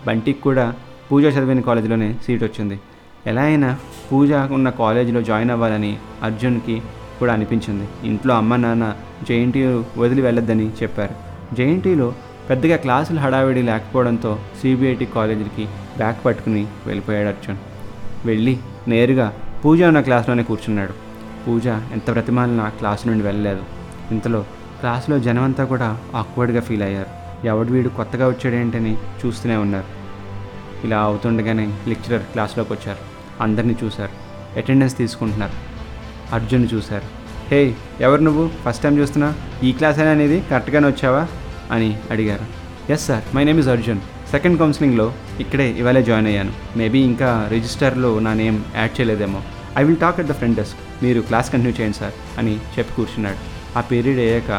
బంటికి 0.07 0.41
కూడా 0.41 0.74
పూజ 1.12 1.25
చదివిన 1.25 1.60
కాలేజీలోనే 1.60 2.15
సీట్ 2.25 2.43
వచ్చింది. 2.43 2.79
ఎలా 3.27 3.41
అయినా 3.41 3.77
పూజ 4.12 4.33
ఉన్న 4.33 4.69
కాలేజీలో 4.69 5.22
జాయిన్ 5.22 5.51
అవ్వాలని 5.51 5.98
అర్జున్కి 6.24 6.81
కూడా 7.19 7.33
అనిపించింది. 7.33 7.88
ఇంట్లో 8.03 8.36
అమ్మ 8.36 8.55
నాన్న 8.55 8.95
జేఎన్టీయూ 9.27 9.83
వదిలి 9.98 10.22
వెళ్ళొద్దని 10.22 10.69
చెప్పారు. 10.83 11.15
జేఎన్టీలో 11.55 12.13
పెద్దగా 12.50 12.75
క్లాసులు 12.75 13.19
హడావిడి 13.19 13.62
లేకపోవడంతో 13.62 14.39
సిబిఐటి 14.62 15.05
కాలేజీకి 15.05 15.65
బ్యాగ్ 15.98 16.25
పట్టుకుని 16.25 16.67
వెళ్ళిపోయాడు 16.88 17.27
అర్జున్. 17.27 17.57
వెళ్ళి 18.25 18.57
నేరుగా 18.88 19.33
పూజ 19.65 19.82
ఉన్న 19.82 20.01
క్లాస్లోనే 20.01 20.43
కూర్చున్నాడు. 20.43 20.93
పూజ 21.48 21.67
ఎంత 21.67 22.12
బ్రతిమాలినా 22.12 22.70
క్లాస్ 22.70 23.08
నుండి 23.08 23.24
వెళ్ళలేదు. 23.24 23.63
ఇంతలో 24.12 24.41
క్లాస్లో 24.79 25.20
జనమంతా 25.20 25.65
కూడా 25.65 25.98
ఆక్వర్డ్గా 26.15 26.62
ఫీల్ 26.62 26.84
అయ్యారు. 26.84 27.24
ఎవడు 27.48 27.72
వీడు 27.72 27.89
కొత్తగా 27.89 28.27
వచ్చాడేంటని 28.27 28.98
చూస్తూనే 29.25 29.55
ఉన్నారు. 29.55 30.03
ఇలా 30.88 31.00
అవుతుండగానే 31.00 31.77
లెక్చరర్ 31.88 32.22
క్లాస్లోకి 32.22 32.74
వచ్చారు. 32.74 32.98
అందరినీ 33.43 33.75
చూశారు. 33.84 34.12
అటెండెన్స్ 34.58 34.98
తీసుకుంటున్నారు. 34.98 35.53
అర్జున్ 36.36 36.67
చూశారు. 36.74 37.03
హే 37.51 37.75
ఎవరు 38.01 38.22
నువ్వు? 38.22 38.50
ఫస్ట్ 38.65 38.84
టైం 38.84 38.98
చూస్తున్నా? 38.98 39.34
ఈ 39.63 39.72
క్లాస్ 39.72 39.98
అయినా 39.98 40.12
అనేది 40.12 40.41
కరెక్ట్గానే 40.41 40.88
వచ్చావా? 40.88 41.27
అని 41.72 42.00
అడిగారు. 42.12 42.63
Yes 42.91 43.05
sir 43.05 43.36
my 43.36 43.43
name 43.43 43.60
is 43.60 43.67
Arjun 43.67 44.00
second 44.32 44.60
కౌన్సిలింగ్లో 44.60 45.13
ఇక్కడే 45.39 45.72
ఇవాళే 45.72 46.03
జాయిన్ 46.03 46.27
అయ్యాను. 46.27 46.53
మేబీ 46.77 47.00
ఇంకా 47.00 47.48
రిజిస్టర్లో 47.51 48.20
నా 48.20 48.34
name 48.34 48.63
add 48.75 49.01
చేయలేదేమో. 49.01 49.41
I 49.79 49.83
will 49.85 49.99
talk 50.03 50.19
at 50.21 50.29
the 50.31 50.33
front 50.39 50.57
desk 50.59 50.79
మీరు 51.03 51.19
క్లాస్ 51.29 51.49
కంటిన్యూ 51.53 51.73
చేయండి 51.77 51.97
సార్ 52.01 52.15
అని 52.39 52.53
చెప్పి 52.75 52.91
కూర్చున్నాడు. 52.97 53.39
ఆ 53.77 53.81
పీరియడ్ 53.91 54.21
అయ్యాక 54.25 54.51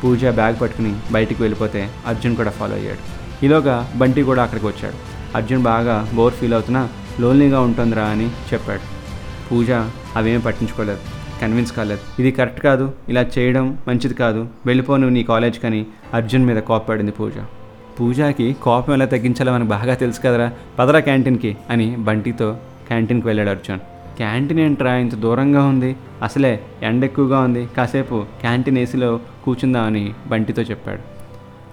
పూజ 0.00 0.24
బ్యాగ్ 0.38 0.56
పట్టుకుని 0.62 0.92
బయటికి 1.14 1.40
వెళ్ళిపోతే 1.42 1.80
అర్జున్ 2.10 2.34
కూడా 2.40 2.52
ఫాలో 2.58 2.74
అయ్యాడు. 2.80 3.02
ఈలోగా 3.46 3.76
బంటి 4.00 4.22
కూడా 4.30 4.40
అక్కడికి 4.46 4.66
వచ్చాడు. 4.70 4.98
అర్జున్ 5.38 5.62
బాగా 5.70 5.96
బోర్ 6.16 6.36
ఫీల్ 6.38 6.54
అవుతున్నా 6.56 6.82
లోన్లీగా 7.22 7.60
ఉంటుందిరా 7.68 8.04
అని 8.14 8.26
చెప్పాడు. 8.50 8.84
పూజ 9.48 9.70
అవేమీ 10.18 10.40
పట్టించుకోలేదు 10.46 11.02
కన్విన్స్ 11.40 11.72
కాలేదు. 11.76 12.02
ఇది 12.22 12.30
కరెక్ట్ 12.38 12.60
కాదు 12.66 12.84
ఇలా 13.12 13.22
చేయడం 13.36 13.64
మంచిది 13.88 14.16
కాదు 14.22 14.40
వెళ్ళిపో 14.68 14.96
నువ్వు 15.02 15.14
నీ 15.16 15.22
కాలేజ్ 15.30 15.56
కానీ 15.64 15.80
అర్జున్ 16.18 16.44
మీద 16.48 16.60
కోపడింది 16.70 17.14
పూజ. 17.20 17.36
పూజకి 17.96 18.46
కోపం 18.66 18.92
ఎలా 18.96 19.06
తగ్గించాలో 19.14 19.52
మనకు 19.56 19.70
బాగా 19.76 19.94
తెలుసు 20.02 20.20
కదరా 20.26 20.46
పదరా 20.78 21.00
క్యాంటీన్కి 21.08 21.50
అని 21.74 21.88
బంటితో 22.08 22.50
క్యాంటీన్కి 22.90 23.26
వెళ్ళాడు 23.30 23.50
అర్జున్. 23.54 23.82
క్యాంటీన్ 24.16 24.60
ఏంట్రా 24.60 24.94
ఇంత 24.94 25.14
దూరంగా 25.14 25.66
ఉంది. 25.66 25.96
అసలే 26.22 26.60
ఎండ 26.82 27.04
ఎక్కువగా 27.04 27.40
ఉంది. 27.40 27.66
కాసేపు 27.76 28.26
క్యాంటీన్ 28.40 28.78
ఏసీలో 28.78 29.20
కూర్చుందామని 29.44 30.14
బంటితో 30.26 30.62
చెప్పాడు. 30.62 31.00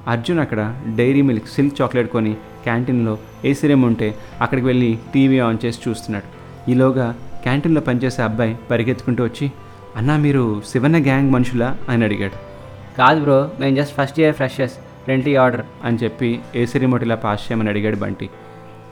అర్జున్ 0.10 0.40
అక్కడ 0.40 0.76
డైరీ 0.96 1.22
మిల్క్ 1.22 1.48
సిల్క్ 1.48 1.82
చాక్లెట్ 1.82 2.12
కొని 2.12 2.34
క్యాంటీన్లో 2.34 3.18
ఏసీ 3.46 3.68
రూమ్ 3.68 3.86
ఉంటే 3.86 4.16
అక్కడికి 4.42 4.68
వెళ్ళి 4.68 5.00
టీవీ 5.14 5.40
ఆన్ 5.40 5.58
చేసి 5.66 5.90
చూస్తున్నాడు. 5.90 6.40
ఈలోగా 6.72 7.16
క్యాంటీన్లో 7.44 7.82
పనిచేసే 7.82 8.22
అబ్బాయి 8.22 8.60
పరిగెత్తుకుంటూ 8.72 9.24
వచ్చి 9.24 9.52
అన్నా 9.96 10.18
మీరు 10.18 10.62
శివన్న 10.68 11.04
గ్యాంగ్ 11.04 11.32
మనుషులా? 11.32 11.78
అని 11.90 12.04
అడిగాడు. 12.04 12.50
కాదు 12.98 13.22
బ్రో 13.22 13.52
మేము 13.60 13.76
just 13.76 13.96
first 13.96 14.20
year 14.20 14.36
freshers 14.36 14.76
rent 15.08 15.30
order 15.30 15.62
అని 15.84 15.98
చెప్పి 15.98 16.40
ఏసీ 16.56 16.80
రిమోట్ 16.80 17.04
ఇలా 17.04 17.16
పాస్ 17.16 17.52
చేయమని 17.52 17.70
అడిగాడు 17.70 17.96
బంటి. 17.96 18.30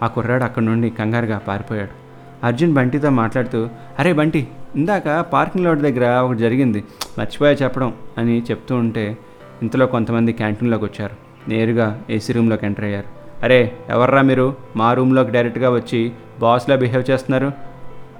ఆ 0.03 0.07
కుర్రాడు 0.07 0.43
అక్కడి 0.43 0.65
నుండి 0.65 0.89
కంగారుగా 0.89 1.37
పారిపోయాడు. 1.37 2.06
అర్జున్ 2.43 2.73
బంటితో 2.73 3.09
మాట్లాడుతూ 3.09 3.69
అరే 3.99 4.13
బంటి 4.13 4.47
ఇందాక 4.75 5.19
పార్కింగ్ 5.19 5.65
లాట్ 5.65 5.79
దగ్గర 5.79 6.19
ఒకటి 6.19 6.39
జరిగింది. 6.39 6.83
మర్చిపోయా 7.19 7.51
చెప్పడం 7.51 7.93
అని 8.17 8.41
చెప్తూ 8.41 8.75
ఉంటే 8.75 9.17
ఇంతలో 9.61 9.85
కొంతమంది 9.85 10.33
క్యాంటీన్లోకి 10.33 10.85
వచ్చారు. 10.85 11.15
నేరుగా 11.49 12.01
ఏసీ 12.09 12.33
రూమ్లోకి 12.33 12.65
ఎంటర్ 12.65 12.85
అయ్యారు. 12.85 13.05
అరే 13.43 13.71
ఎవర్రా 13.89 14.21
మీరు? 14.21 14.55
మా 14.75 14.93
రూమ్లోకి 14.93 15.31
డైరెక్ట్గా 15.31 15.69
వచ్చి 15.69 16.11
బాస్లా 16.39 16.75
బిహేవ్ 16.75 17.11
చేస్తున్నారు? 17.11 17.51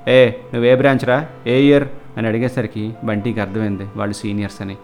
ఏ 0.08 0.30
నువ్వే 0.54 0.76
బ్రాంచ్రా 0.76 1.28
ఏ 1.48 1.62
ఇయర్? 1.62 1.88
అని 2.18 2.28
అడిగేసరికి 2.28 2.94
బంటికి 3.04 3.40
అర్థమైంది 3.40 3.88
వాళ్ళు 3.96 4.14
సీనియర్స్ 4.16 4.62
అని. 4.62 4.78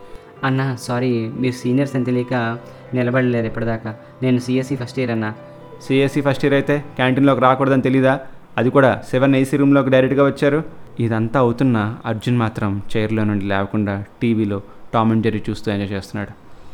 అన్న 0.44 0.76
సారీ 0.82 1.32
మీరు 1.40 1.54
సీనియర్స్ 1.54 1.96
అని 1.96 2.06
తెలియక 2.06 2.58
నిలబడలేదు 2.94 3.48
ఇప్పటిదాకా. 3.48 3.96
నేను 4.24 4.40
సిఎస్సి 4.40 4.76
ఫస్ట్ 4.76 5.00
ఇయర్ 5.00 5.12
అన్న. 5.12 5.34
సిఎస్సి 5.82 6.22
ఫస్ట్ 6.22 6.46
ఇయర్ 6.46 6.54
అయితే 6.54 6.84
క్యాంటీన్లోకి 6.96 7.42
రాకూడదని 7.42 7.82
తెలీదా? 7.82 8.20
అది 8.58 8.70
కూడా 8.70 9.04
సెవెన్ 9.12 9.36
ఏసీ 9.36 9.58
రూమ్లోకి 9.58 9.90
డైరెక్ట్గా 9.90 10.26
వచ్చారు. 10.26 10.60
ఇదంతా 11.00 11.40
అవుతున్న 11.40 11.78
అర్జున్ 12.06 12.38
మాత్రం 12.38 12.82
చైర్లో 12.96 13.24
నుండి 13.24 13.46
లేకుండా 13.46 14.04
టీవీలో 14.22 14.62
టామ్ 14.94 15.12
అండ్ 15.12 15.24
జెర్రీ 15.24 15.44
చూస్తూ 15.50 15.72
ఎంజాయ్ 15.72 15.92
చేస్తున్నాడు. 15.92 16.34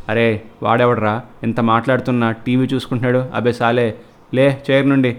అరే 0.09 0.41
వాడెవడరా? 0.63 1.21
ఇంత 1.43 1.59
మాట్లాడుతున్నా 1.59 2.31
టీవీ 2.31 2.65
చూసుకుంటున్నాడు? 2.73 3.25
అబే 3.33 3.53
సాలే 3.53 3.87
లే 4.33 4.63
చైర్ 4.71 4.89
నుండి 4.89 5.17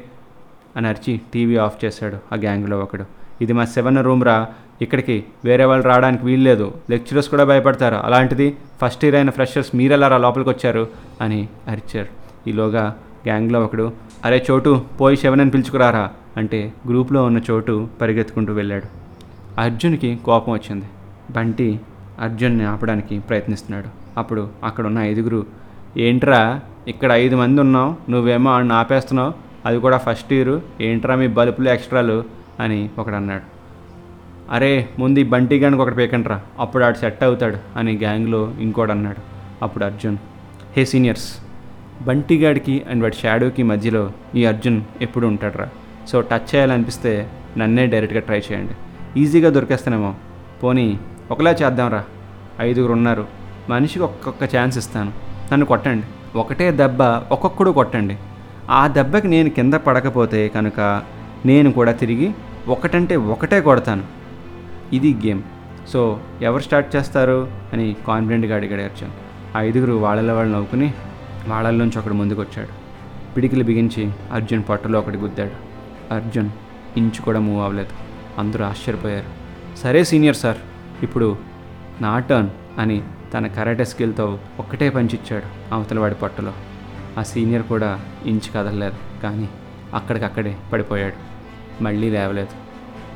అని 0.77 0.89
అరిచి 0.89 1.21
టీవీ 1.35 1.57
ఆఫ్ 1.57 1.85
చేశాడు 1.85 2.19
ఆ 2.33 2.37
గ్యాంగ్లో 2.37 2.79
ఒకడు. 2.79 3.05
ఇది 3.45 3.53
మా 3.53 3.65
సెవెన్ 3.65 4.05
రూమ్ 4.05 4.25
రా 4.25 4.49
ఇక్కడికి 4.83 5.25
వేరే 5.45 5.65
వాళ్ళు 5.65 5.85
రావడానికి 5.87 6.25
వీల్లేదు. 6.25 6.75
లెక్చరర్స్ 6.91 7.29
కూడా 7.29 7.45
భయపడతారు. 7.45 7.97
అలాంటిది 7.97 8.57
ఫస్ట్ 8.83 9.05
ఇయర్ 9.05 9.17
అయిన 9.17 9.31
ఫ్రెషర్స్ 9.31 9.77
మీరెలా 9.77 10.09
రా 10.09 10.19
లోపలికి 10.19 10.51
వచ్చారు 10.51 10.89
అని 11.21 11.49
అరిచారు. 11.69 12.11
ఈలోగా 12.49 12.85
గ్యాంగ్లో 13.27 13.61
ఒకడు 13.61 13.93
అరే 14.25 14.47
చోటు 14.51 14.85
పోయి 15.01 15.17
శవనని 15.17 15.43
అని 15.43 15.51
పిలుచుకురారా? 15.51 16.11
అంటే 16.37 16.73
గ్రూప్లో 16.89 17.25
ఉన్న 17.25 17.41
చోటు 17.51 17.89
పరిగెత్తుకుంటూ 18.01 18.53
వెళ్ళాడు. 18.53 18.85
అర్జున్కి 19.61 20.21
కోపం 20.25 20.53
వచ్చింది. 20.53 20.87
బంటి 21.31 21.81
అర్జున్ని 22.21 22.65
ఆపడానికి 22.65 23.19
ప్రయత్నిస్తున్నాడు. 23.19 23.89
అప్పుడు 24.19 24.49
అక్కడ 24.65 24.87
ఉన్న 24.87 24.99
ఐదుగురు 24.99 25.47
ఏంట్రా 25.97 26.61
ఇక్కడ 26.89 27.13
ఐదు 27.13 27.37
మంది 27.37 27.61
ఉన్నావు 27.61 28.11
నువ్వేమో 28.11 28.51
ఆడిని 28.51 28.73
ఆపేస్తున్నావు 28.73 29.33
అది 29.67 29.79
కూడా 29.79 29.97
ఫస్ట్ 29.97 30.33
ఇయర్ 30.33 30.61
ఏంట్రా 30.81 31.15
మీ 31.15 31.27
బలుపులు 31.27 31.69
ఎక్స్ట్రాలు? 31.69 32.25
అని 32.61 32.91
ఒకడు 32.99 33.15
అన్నాడు. 33.15 33.43
అరే 34.51 34.89
ముందు 34.99 35.21
ఈ 35.21 35.23
బంటి 35.23 35.59
గానికి 35.59 35.83
ఒకటి 35.83 35.95
పేకంట్రా 35.95 36.41
అప్పుడు 36.59 36.85
ఆడు 36.85 36.99
సెట్ 36.99 37.25
అవుతాడు 37.25 37.57
అని 37.77 37.97
గ్యాంగ్లో 37.99 38.53
ఇంకోటి 38.61 38.93
అన్నాడు. 38.93 39.23
అప్పుడు 39.65 39.85
అర్జున్ 39.85 40.17
హే 40.77 40.85
సీనియర్స్ 40.85 41.39
బంటిగాడికి 42.03 42.83
అండ్ 42.91 43.03
వాడి 43.03 43.17
షాడోకి 43.17 43.63
మధ్యలో 43.63 44.13
ఈ 44.35 44.45
అర్జున్ 44.45 44.83
ఎప్పుడు 45.03 45.27
ఉంటాడురా. 45.27 45.69
సో 46.09 46.21
టచ్ 46.21 46.55
చేయాలనిపిస్తే 46.55 47.31
నన్నే 47.59 47.87
డైరెక్ట్గా 47.87 48.21
ట్రై 48.21 48.39
చేయండి. 48.39 48.73
ఈజీగా 49.21 49.51
దొరికేస్తానేమో. 49.51 50.15
పోనీ 50.63 51.01
ఒకలా 51.31 51.51
చేద్దాంరా. 51.51 52.05
ఐదుగురు 52.61 52.93
ఉన్నారు. 52.93 53.27
మనిషికి 53.69 54.01
ఒక్కొక్క 54.01 54.45
ఛాన్స్ 54.45 54.79
ఇస్తాను. 54.79 55.13
నన్ను 55.53 55.67
కొట్టండి. 55.67 56.39
ఒకటే 56.39 56.71
దెబ్బ 56.71 57.03
ఒక్కొక్కడు 57.03 57.71
కొట్టండి. 57.71 58.17
ఆ 58.71 58.89
దెబ్బకి 58.89 59.29
నేను 59.29 59.51
కింద 59.51 59.75
పడకపోతే 59.75 60.49
కనుక 60.49 61.03
నేను 61.47 61.73
కూడా 61.73 61.93
తిరిగి 61.93 62.33
ఒకటంటే 62.69 63.17
ఒకటే 63.17 63.61
కొడతాను. 63.61 64.03
ఇది 64.93 65.15
గేమ్. 65.27 65.43
సో 65.89 66.21
ఎవరు 66.43 66.63
స్టార్ట్ 66.63 66.97
చేస్తారు 66.97 67.49
అని 67.73 67.97
కాన్ఫిడెంట్గా 68.07 68.57
అడిగాడు 68.57 68.83
అర్జున్. 68.83 69.11
ఆ 69.57 69.61
ఐదుగురు 69.61 69.93
వాళ్ళ 69.93 70.33
వాళ్ళు 70.33 70.53
నవ్వుకుని 70.53 70.95
వాళ్ళల్లోంచి 71.51 71.99
ఒకడు 71.99 72.15
ముందుకొచ్చాడు. 72.15 72.69
పిడికిలు 73.35 73.65
బిగించి 73.65 74.13
అర్జున్ 74.33 74.63
పొట్టలో 74.69 74.99
ఒకటి 74.99 75.17
గుద్దాడు. 75.17 75.71
అర్జున్ 76.15 76.51
ఇంచు 76.97 77.23
కూడా 77.23 77.41
మూవ్ 77.41 77.63
అవ్వలేదు. 77.63 77.91
అందరూ 78.39 78.65
ఆశ్చర్యపోయారు. 78.65 79.27
సరే 79.77 80.05
సీనియర్ 80.05 80.37
సార్ 80.37 80.57
ఇప్పుడు 81.03 81.37
నా 82.01 82.19
టర్న్ 82.19 82.51
అని 82.79 83.03
తన 83.35 83.47
కరాటే 83.47 83.85
స్కిల్తో 83.85 84.39
ఒక్కటే 84.59 84.91
పంచిచ్చాడు 84.91 85.75
అవతలవాడి 85.75 86.15
పొట్టలో. 86.15 86.53
ఆ 87.19 87.23
సీనియర్ 87.23 87.63
కూడా 87.63 88.01
ఇంచు 88.27 88.53
కదలలేదు 88.55 89.21
కానీ 89.23 89.49
అక్కడికక్కడే 89.95 90.57
పడిపోయాడు. 90.73 91.15
మళ్ళీ 91.83 92.11
లేవలేదు. 92.11 92.49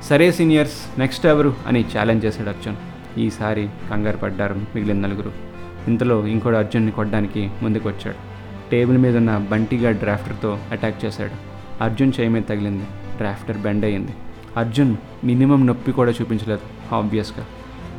సరే 0.04 0.32
సీనియర్స్ 0.32 0.98
నెక్స్ట్ 0.98 1.26
ఎవరు 1.26 1.54
అని 1.66 1.84
ఛాలెంజ్ 1.98 2.24
చేశాడు 2.24 2.48
అర్జున్. 2.48 2.76
ఈసారి 3.18 3.68
కంగారు 3.90 4.16
పడ్డారు 4.16 4.54
మిగిలిన 4.54 5.06
నలుగురు. 5.06 5.53
ఇంతలో 5.88 6.26
ఇంకోటి 6.26 6.56
అర్జున్ని 6.56 6.92
కొట్టడానికి 6.92 7.50
ముందుకు 7.62 7.88
వచ్చాడు 7.88 8.16
టేబుల్ 8.70 8.98
మీద 8.98 9.16
ఉన్న 9.16 9.46
బంటిగా 9.50 9.90
డ్రాఫ్టర్తో 9.90 10.58
అటాక్ 10.72 11.04
చేశాడు. 11.04 11.30
అర్జున్ 11.84 12.12
చేయి 12.20 12.30
మీద 12.30 12.42
తగిలింది. 12.48 12.84
డ్రాఫ్టర్ 13.16 13.58
బెండ్ 13.58 13.84
అయ్యింది. 13.84 14.14
అర్జున్ 14.56 14.96
మినిమం 15.24 15.66
నొప్పి 15.66 15.92
కూడా 15.92 16.10
చూపించలేదు 16.10 16.94
ఆబ్వియస్గా 16.94 17.44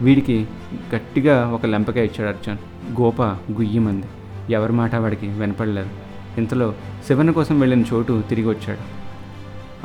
వీడికి 0.01 0.47
గట్టిగా 0.95 1.47
ఒక 1.47 1.65
లెంపకాయ 1.65 2.05
ఇచ్చాడు 2.05 2.29
అర్జున్. 2.29 2.57
గోప 3.01 3.21
గుయ్యమంది. 3.21 4.05
ఎవరి 4.53 4.73
మాట 4.73 4.95
వాడికి 4.95 5.27
వినపడలేదు. 5.27 5.89
ఇంతలో 6.37 6.75
శివన్ 7.07 7.33
కోసం 7.33 7.59
వెళ్ళిన 7.59 7.83
చోటు 7.93 8.23
తిరిగి 8.29 8.47
వచ్చాడు 8.47 8.79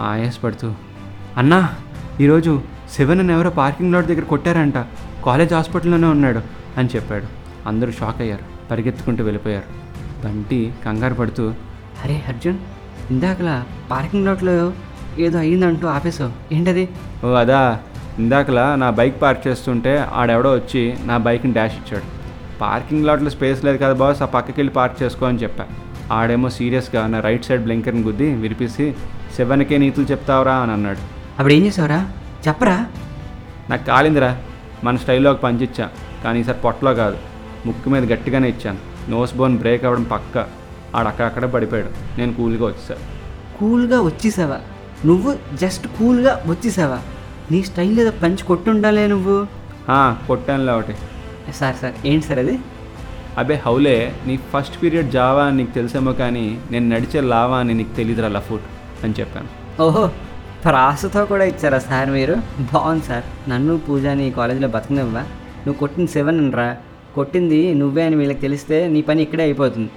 ఆయాసపడుతూ 0.03 0.75
అన్నా 1.37 1.69
ఈరోజు 2.21 2.63
శివన్ 2.93 3.31
ఎవరో 3.31 3.51
పార్కింగ్ 3.51 3.93
లాట్ 3.93 4.07
దగ్గర 4.07 4.23
కొట్టారంట. 4.23 4.75
కాలేజ్ 5.25 5.55
హాస్పిటల్లోనే 5.55 6.07
ఉన్నాడు 6.07 6.41
అని 6.77 6.89
చెప్పాడు. 6.97 7.40
అందరూ 7.67 7.93
షాక్ 7.93 8.21
అయ్యారు 8.21 8.45
పరిగెత్తుకుంటూ 8.71 9.25
వెళ్ళిపోయారు. 9.25 9.65
బంటి 10.25 10.73
కంగారు 10.87 11.15
పడుతూ 11.15 11.55
అరే 12.05 12.23
అర్జున్ 12.29 12.59
ఇందాకలా 13.11 13.65
పార్కింగ్ 13.91 14.27
లాట్లో 14.27 14.73
ఏదో 15.19 15.39
అయ్యిందంటూ 15.39 15.89
ఆపేసావు 15.89 16.55
ఏంటది? 16.55 16.89
ఓ 17.25 17.29
అదా. 17.29 17.81
ఇందాకలా 18.19 18.75
నా 18.75 18.91
బైక్ 18.91 19.23
పార్క్ 19.23 19.49
చేస్తుంటే 19.49 20.07
ఆడెవడో 20.13 20.53
వచ్చి 20.53 20.97
నా 21.05 21.17
బైక్ని 21.17 21.53
డాష్ 21.53 21.75
ఇచ్చాడు. 21.75 22.05
పార్కింగ్ 22.61 23.07
లాట్లో 23.07 23.31
స్పేస్ 23.31 23.65
లేదు 23.65 23.77
కదా 23.77 23.93
బాస్ 23.93 24.23
ఆ 24.23 24.25
పక్కకి 24.25 24.61
వెళ్ళి 24.61 24.75
పార్క్ 24.75 25.03
చేసుకో 25.03 25.27
అని 25.27 25.39
చెప్పా. 25.39 25.67
ఆడేమో 26.13 26.51
సీరియస్గా 26.51 27.07
నా 27.07 27.21
రైట్ 27.21 27.45
సైడ్ 27.45 27.63
బ్లింకర్ని 27.63 28.03
గుద్ది 28.03 28.35
విరిపేసి 28.35 28.95
సెవెన్కే 29.37 29.79
నీతులు 29.79 30.07
చెప్తావురా 30.07 30.55
అని 30.55 30.73
అన్నాడు. 30.73 30.99
అప్పుడు 31.39 31.53
ఏం 31.53 31.67
చేసావురా? 31.67 32.07
చెప్పరా? 32.49 32.87
నాకు 33.71 33.85
కాలిందిరా. 33.85 34.39
మన 34.85 34.97
స్టైల్లో 34.97 35.31
ఒక 35.31 35.43
పంచి 35.43 35.65
ఇచ్చా 35.65 35.91
కానీ 36.25 36.41
ఈసారి 36.41 36.59
పొట్టలో 36.59 36.95
కాదు. 36.95 37.17
ముక్కు 37.67 37.91
మీద 37.91 38.13
గట్టిగానే 38.13 38.49
ఇచ్చాను. 38.49 38.81
నోస్ 39.11 39.35
బోన్ 39.35 39.59
బ్రేక్ 39.59 39.85
అవ్వడం 39.85 40.03
పక్క. 40.03 40.47
ఆడ 40.95 41.07
అక్కడక్కడే 41.07 41.47
పడిపోయాడు. 41.47 41.91
నేను 42.19 42.33
కూల్గా 42.33 42.65
వచ్చేసాను 42.67 43.05
కూల్గా 43.59 44.01
వచ్చేసావా? 44.01 44.59
నువ్వు 45.07 45.31
జస్ట్ 45.57 45.87
కూల్గా 45.87 46.43
వచ్చేసావా? 46.47 46.99
నీ 47.51 47.63
స్టైల్ 47.63 48.01
ఏదో 48.01 48.11
పంచి 48.11 48.43
కొట్టుండాలే 48.45 49.07
నువ్వు. 49.07 49.47
కొట్టానులే 50.27 50.73
ఒకటి. 50.73 50.95
సార్ 51.59 51.77
సార్ 51.77 51.95
ఏంటి 52.07 52.27
సార్ 52.27 52.39
అది? 52.39 52.59
అబే 53.39 53.55
హౌలే 53.67 54.13
నీ 54.27 54.37
ఫస్ట్ 54.53 54.83
పీరియడ్ 54.83 55.11
జావా 55.11 55.43
అని 55.45 55.57
నీకు 55.57 55.71
తెలిసేమో 55.71 56.13
కానీ 56.13 56.59
నేను 56.71 56.89
నడిచే 56.89 57.21
లావా 57.21 57.59
అని 57.59 57.75
నీకు 57.75 57.97
తెలియదురా 57.97 58.29
లఫుట్ 58.29 58.67
అని 59.05 59.15
చెప్పాను. 59.21 59.49
ఓహో 59.83 60.11
ప్రాసతో 60.65 61.25
కూడా 61.25 61.45
ఇచ్చారా 61.45 61.79
సార్ 61.79 62.11
మీరు? 62.11 62.35
బాగుంది 62.73 63.05
సార్. 63.05 63.25
నన్ను 63.51 63.79
పూజని 63.79 64.31
కాలేజీలో 64.31 64.69
బతకనివ్వా 64.69 65.21
నువ్వు 65.67 65.79
కొట్టింది 65.79 66.11
సెవెన్ 66.11 66.53
రా. 66.53 66.77
కొట్టింది 67.15 67.75
నువ్వే 67.75 68.03
అని 68.03 68.17
వీళ్ళకి 68.17 68.41
తెలిస్తే 68.41 68.89
నీ 68.89 69.03
పని 69.03 69.23
ఇక్కడే 69.23 69.43
అయిపోతుంది. 69.43 69.91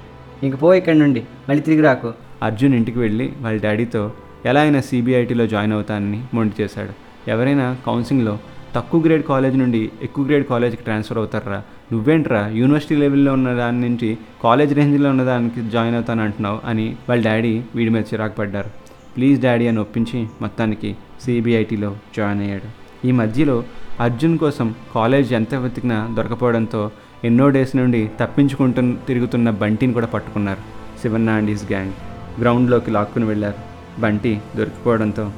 ఇంక 0.44 0.56
పో 0.56 0.74
ఇక్కడ 0.74 0.96
నుండి 0.96 1.22
మళ్ళీ 1.50 1.64
తిరిగి 1.64 1.82
రాకు. 1.82 2.14
అర్జున్ 2.44 2.74
ఇంటికి 2.74 3.00
వెళ్ళి 3.00 3.34
వాళ్ళ 3.42 3.62
డాడీతో 3.62 4.12
ఎలా 4.46 4.62
అయినా 4.62 4.82
సిబిఐటీలో 4.82 5.48
జాయిన్ 5.48 5.74
అవుతానని 5.74 6.22
మొండి 6.34 6.56
చేశాడు. 6.62 6.94
ఎవరైనా 7.30 7.78
కౌన్సిలింగ్లో 7.86 8.40
తక్కువ 8.76 9.02
గ్రేడ్ 9.06 9.24
కాలేజ్ 9.24 9.58
నుండి 9.58 9.90
ఎక్కువ 10.04 10.26
గ్రేడ్ 10.26 10.46
కాలేజ్కి 10.46 10.84
ట్రాన్స్ఫర్ 10.84 11.18
అవుతారా? 11.18 11.60
నువ్వేంట్రా 11.92 12.42
యూనివర్సిటీ 12.48 12.96
లెవెల్లో 12.96 13.34
ఉన్న 13.34 13.54
దాని 13.54 13.80
నుంచి 13.82 14.18
కాలేజ్ 14.44 14.74
రేంజ్లో 14.74 15.10
ఉన్న 15.10 15.24
దానికి 15.24 15.62
జాయిన్ 15.70 15.96
అవుతాను 15.96 16.24
అంటున్నావు 16.24 16.60
అని 16.66 16.96
వాళ్ళ 17.10 17.24
డాడీ 17.24 17.62
వీడి 17.76 17.90
మీద 17.90 18.04
చిరాకు 18.14 18.36
పడ్డారు. 18.36 18.72
ప్లీజ్ 19.16 19.42
డాడీ 19.42 19.68
అని 19.68 19.80
ఒప్పించి 19.80 20.28
మొత్తానికి 20.42 20.96
సిబిఐటీలో 21.26 21.96
జాయిన్ 22.18 22.42
అయ్యాడు. 22.42 22.70
ఈ 23.08 23.12
మధ్యలో 23.12 23.64
అర్జున్ 24.00 24.38
కోసం 24.38 24.76
కాలేజ్ 24.96 25.34
ఎంత 25.34 25.56
వెతికినా 25.56 26.10
దొరకపోవడంతో 26.18 26.92
ఎన్నో 27.24 27.50
డేస్ 27.50 27.76
నుండి 27.76 28.12
తప్పించుకుంటూ 28.20 28.94
తిరుగుతున్న 29.08 29.50
బంటిని 29.50 29.94
కూడా 29.94 30.06
పట్టుకున్నారు. 30.06 30.60
శివన్న 31.02 31.30
అండ్ 31.30 31.50
హిస్ 31.50 31.72
గ్యాంగ్ 31.72 31.92
గ్రౌండ్లోకి 32.42 32.92
లాక్కుని 32.92 33.26
వెళ్ళారు. 33.26 33.56
బంటి 34.02 34.42
దొరికిపోవడంతో 34.56 35.32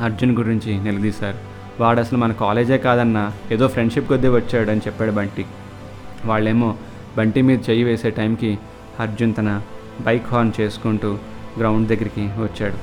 అర్జున్ 0.00 0.36
గురించి 0.36 0.84
నిలదీశారు. 0.84 1.36
వాడు 1.80 2.00
అసలు 2.00 2.18
మన 2.18 2.32
కాలేజే 2.32 2.78
కాదన్నా 2.78 3.32
ఏదో 3.52 3.68
ఫ్రెండ్షిప్ 3.68 4.08
కొద్దీ 4.08 4.28
వచ్చాడని 4.28 4.80
చెప్పాడు 4.80 5.10
బంటి. 5.10 5.46
వాళ్ళేమో 6.24 6.74
బంటి 7.18 7.42
మీద 7.42 7.58
చెయ్యి 7.70 7.84
వేసే 7.84 8.10
టైంకి 8.10 8.58
అర్జున్ 9.00 9.34
తన 9.38 9.62
బైక్ 10.00 10.26
హార్న్ 10.26 10.52
చేసుకుంటూ 10.60 11.18
గ్రౌండ్ 11.58 11.88
దగ్గరికి 11.88 12.20
వచ్చాడు. 12.20 12.74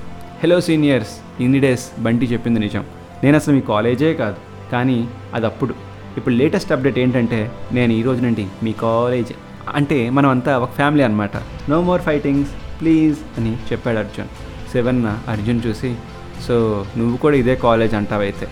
హలో 0.44 0.62
సీనియర్స్ 0.62 1.42
ఇన్ని 1.42 1.60
డేస్ 1.60 2.02
బంటి 2.02 2.26
చెప్పింది 2.26 2.60
నిజం. 2.60 2.86
నేను 3.24 3.36
అసలు 3.36 3.56
మీ 3.56 3.62
కాలేజే 3.62 4.14
కాదు. 4.14 4.49
కానీ 4.72 5.10
అది 5.34 5.46
అప్పుడు 5.46 5.74
ఇప్పుడు 6.18 6.36
లేటెస్ట్ 6.36 6.72
అప్డేట్ 6.72 7.00
ఏంటంటే 7.00 7.52
నేను 7.72 7.94
ఈరోజు 7.94 8.22
నుండి 8.22 8.48
మీ 8.64 8.74
కాలేజ్ 8.74 9.34
అంటే 9.76 10.10
మనం 10.10 10.30
అంతా 10.30 10.58
ఒక 10.58 10.72
ఫ్యామిలీ 10.72 11.04
అనమాట 11.04 11.38
నో 11.70 11.82
మోర్ 11.82 12.02
ఫైటింగ్స్ 12.02 12.82
ప్లీజ్ 12.82 13.18
అని 13.38 13.56
చెప్పాడు 13.56 13.98
అర్జున్. 13.98 14.28
సెవెన్న 14.72 15.20
అర్జున్ 15.28 15.62
చూసి 15.68 15.96
సో 16.48 16.86
నువ్వు 16.98 17.18
కూడా 17.18 17.36
ఇదే 17.36 17.56
కాలేజ్ 17.56 17.94
అంటావైతే 17.94 18.48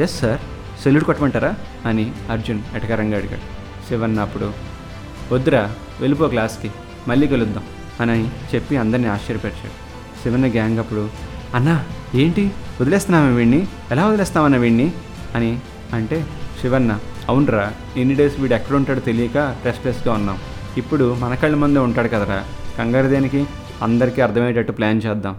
ఎస్ 0.00 0.18
సార్ 0.18 0.40
సెల్యూట్ 0.82 1.06
కొట్టమంటారా? 1.06 1.54
అని 1.86 2.12
అర్జున్ 2.30 2.60
ఎటకరంగా 2.76 3.16
అడిగాడు. 3.16 3.60
శివన్న 3.88 4.20
అప్పుడు 4.20 4.52
వద్దురా 5.32 5.74
వెళ్ళిపో 6.00 6.28
క్లాస్కి 6.28 6.70
మళ్ళీ 7.08 7.26
కలుద్దాం. 7.28 7.64
అని 8.00 8.26
చెప్పి 8.26 8.76
అందరినీ 8.76 9.08
ఆశ్చర్యపరిచాడు. 9.08 9.90
శివన్న 10.22 10.46
గ్యాంగ్ 10.46 10.78
అప్పుడు 10.78 11.08
అన్నా 11.54 11.84
ఏంటి? 12.14 12.50
వదిలేస్తున్నామా 12.80 13.28
వీడిని 13.28 13.66
ఎలా 13.90 14.06
వదిలేస్తామన్నా 14.06 14.58
వీడిని 14.58 14.92
అని 15.34 15.50
అంటే 15.92 16.26
శివన్న 16.60 16.92
అవునరా 17.28 17.72
ఎన్ని 17.96 18.14
డేస్ 18.14 18.40
వీడు 18.40 18.54
ఎక్కడ 18.54 18.74
ఉంటాడో 18.76 19.00
తెలియక 19.00 19.38
రెస్ట్లెస్గా 19.64 20.12
ఉన్నాం. 20.14 20.38
ఇప్పుడు 20.76 21.16
మన 21.20 21.34
కళ్ళ 21.34 21.56
ముందే 21.56 21.80
ఉంటాడు 21.80 22.08
కదరా. 22.08 22.38
కంగారు 22.78 23.06
దేనికి? 23.06 23.46
అందరికీ 23.82 24.20
అర్థమయ్యేటట్టు 24.22 24.72
ప్లాన్ 24.72 25.00
చేద్దాం. 25.06 25.34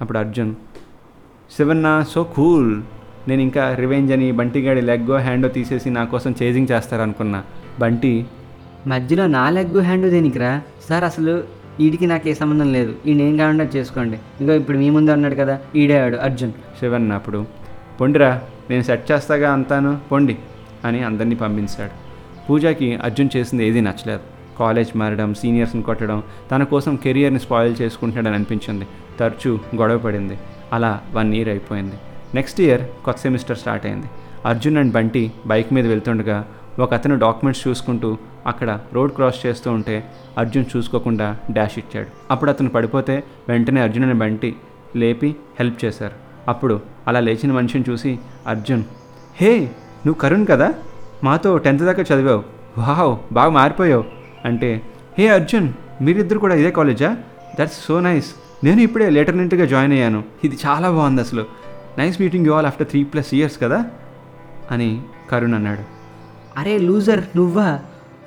అప్పుడు 0.00 0.18
అర్జున్ 0.18 0.52
శివన్న 1.56 2.04
సో 2.14 2.22
కూల్ 2.36 2.82
నేను 3.28 3.42
ఇంకా 3.42 3.74
రివెంజ్ 3.74 4.12
అని 4.12 4.32
బంటిగాడి 4.32 4.80
లెగ్గో 4.80 5.16
హ్యాండో 5.26 5.48
తీసేసి 5.48 5.90
నా 5.90 6.04
కోసం 6.04 6.34
చేజింగ్ 6.42 6.72
చేస్తారనుకున్నా. 6.72 7.40
బంటి 7.80 8.26
మధ్యలో 8.86 9.26
నా 9.26 9.50
లెగ్ 9.50 9.78
హ్యాండ్ 9.88 10.06
దేనికిరా? 10.10 10.52
సార్ 10.88 11.04
అసలు 11.04 11.34
వీడికి 11.80 12.06
నాకు 12.06 12.28
ఏ 12.28 12.34
సంబంధం 12.34 12.72
లేదు. 12.72 12.92
ఈయన 13.06 13.20
ఏం 13.20 13.36
కావాలంటే 13.36 13.78
చేసుకోండి. 13.78 14.18
ఇంకా 14.40 14.54
ఇప్పుడు 14.54 14.78
మీ 14.78 14.90
ముందే 14.90 15.12
అన్నాడు 15.12 15.34
కదా 15.34 15.58
ఈడేవాడు 15.76 16.16
అర్జున్ 16.16 16.52
శివన్న 16.80 17.12
అప్పుడు 17.12 17.40
పొండిరా 18.00 18.42
నేను 18.70 18.82
సెట్ 18.82 19.12
చేస్తాగా 19.12 19.52
అంతాను 19.52 19.98
పొండి 20.12 20.38
అని 20.84 21.02
అందరినీ 21.02 21.34
పంపించాడు. 21.34 21.90
పూజకి 22.46 22.96
అర్జున్ 22.96 23.28
చేసింది 23.36 23.68
ఏదీ 23.68 23.80
నచ్చలేదు. 23.80 24.20
కాలేజ్ 24.58 24.96
మారడం 24.96 25.34
సీనియర్స్ని 25.34 25.82
కొట్టడం 25.82 26.22
తన 26.50 26.62
కోసం 26.62 26.96
కెరియర్ని 26.96 27.40
స్పాయిల్ 27.40 27.76
చేసుకుంటున్నాడని 27.80 28.34
అనిపించింది. 28.34 28.86
తరచూ 29.20 29.58
గొడవ 29.76 29.98
పడింది. 29.98 30.38
అలా 30.72 31.00
వన్ 31.12 31.34
ఇయర్ 31.34 31.48
అయిపోయింది. 31.48 31.94
నెక్స్ట్ 32.34 32.60
ఇయర్ 32.60 32.82
కొత్త 33.04 33.20
సెమిస్టర్ 33.20 33.58
స్టార్ట్ 33.58 33.86
అయింది. 33.86 34.06
అర్జున్ 34.46 34.76
అండ్ 34.76 34.92
బంటి 34.92 35.32
బైక్ 35.46 35.72
మీద 35.72 35.86
వెళ్తుండగా 35.86 36.48
ఒక 36.78 36.94
అతను 36.94 37.18
డాక్యుమెంట్స్ 37.18 37.68
చూసుకుంటూ 37.68 38.18
అక్కడ 38.46 38.80
రోడ్ 38.92 39.12
క్రాస్ 39.12 39.46
చేస్తూ 39.46 39.72
ఉంటే 39.72 40.10
అర్జున్ 40.38 40.64
చూసుకోకుండా 40.76 41.36
డాష్ 41.50 41.78
ఇచ్చాడు. 41.78 42.06
అప్పుడు 42.30 42.50
అతను 42.50 42.68
పడిపోతే 42.68 43.24
వెంటనే 43.48 43.80
అర్జున్ 43.80 44.04
అని 44.04 44.14
బంటి 44.14 44.56
లేపి 44.96 45.36
హెల్ప్ 45.58 45.84
చేశారు. 45.84 46.27
అప్పుడు 46.48 46.80
అలా 47.08 47.20
లేచిన 47.20 47.52
మనిషిని 47.52 47.84
చూసి 47.90 48.18
అర్జున్ 48.46 48.82
హే 49.36 49.58
నువ్వు 50.06 50.14
కరుణ్ 50.14 50.46
కదా? 50.46 50.74
మాతో 51.24 51.56
టెన్త్ 51.58 51.82
దాకా 51.82 52.02
చదివావు. 52.02 52.42
వావ్ 52.78 53.34
బాగా 53.34 53.50
మారిపోయావు. 53.50 54.04
అంటే 54.44 54.82
హే 55.18 55.28
అర్జున్ 55.28 55.72
మీరిద్దరు 56.00 56.38
కూడా 56.38 56.54
ఇదే 56.54 56.70
కాలేజా? 56.70 57.16
That's 57.60 57.86
so 57.86 58.00
nice. 58.00 58.26
నేను 58.64 58.80
ఇప్పుడే 58.80 59.10
లేటర్నెంట్గా 59.10 59.64
జాయిన్ 59.64 59.92
అయ్యాను. 59.92 60.24
ఇది 60.44 60.58
చాలా 60.66 60.90
బాగుంది 60.90 61.20
అసలు. 61.20 61.44
Nice 61.98 62.20
meeting 62.20 62.46
you 62.46 62.52
all 62.52 62.66
after 62.66 62.86
three 62.86 63.04
plus 63.04 63.34
years 63.34 63.62
కదా? 63.62 63.84
అని 64.70 65.02
కరుణ్ 65.30 65.54
అన్నాడు. 65.54 65.80
అరే 66.58 66.78
లూజర్ 66.78 67.24
నువ్వా? 67.36 67.78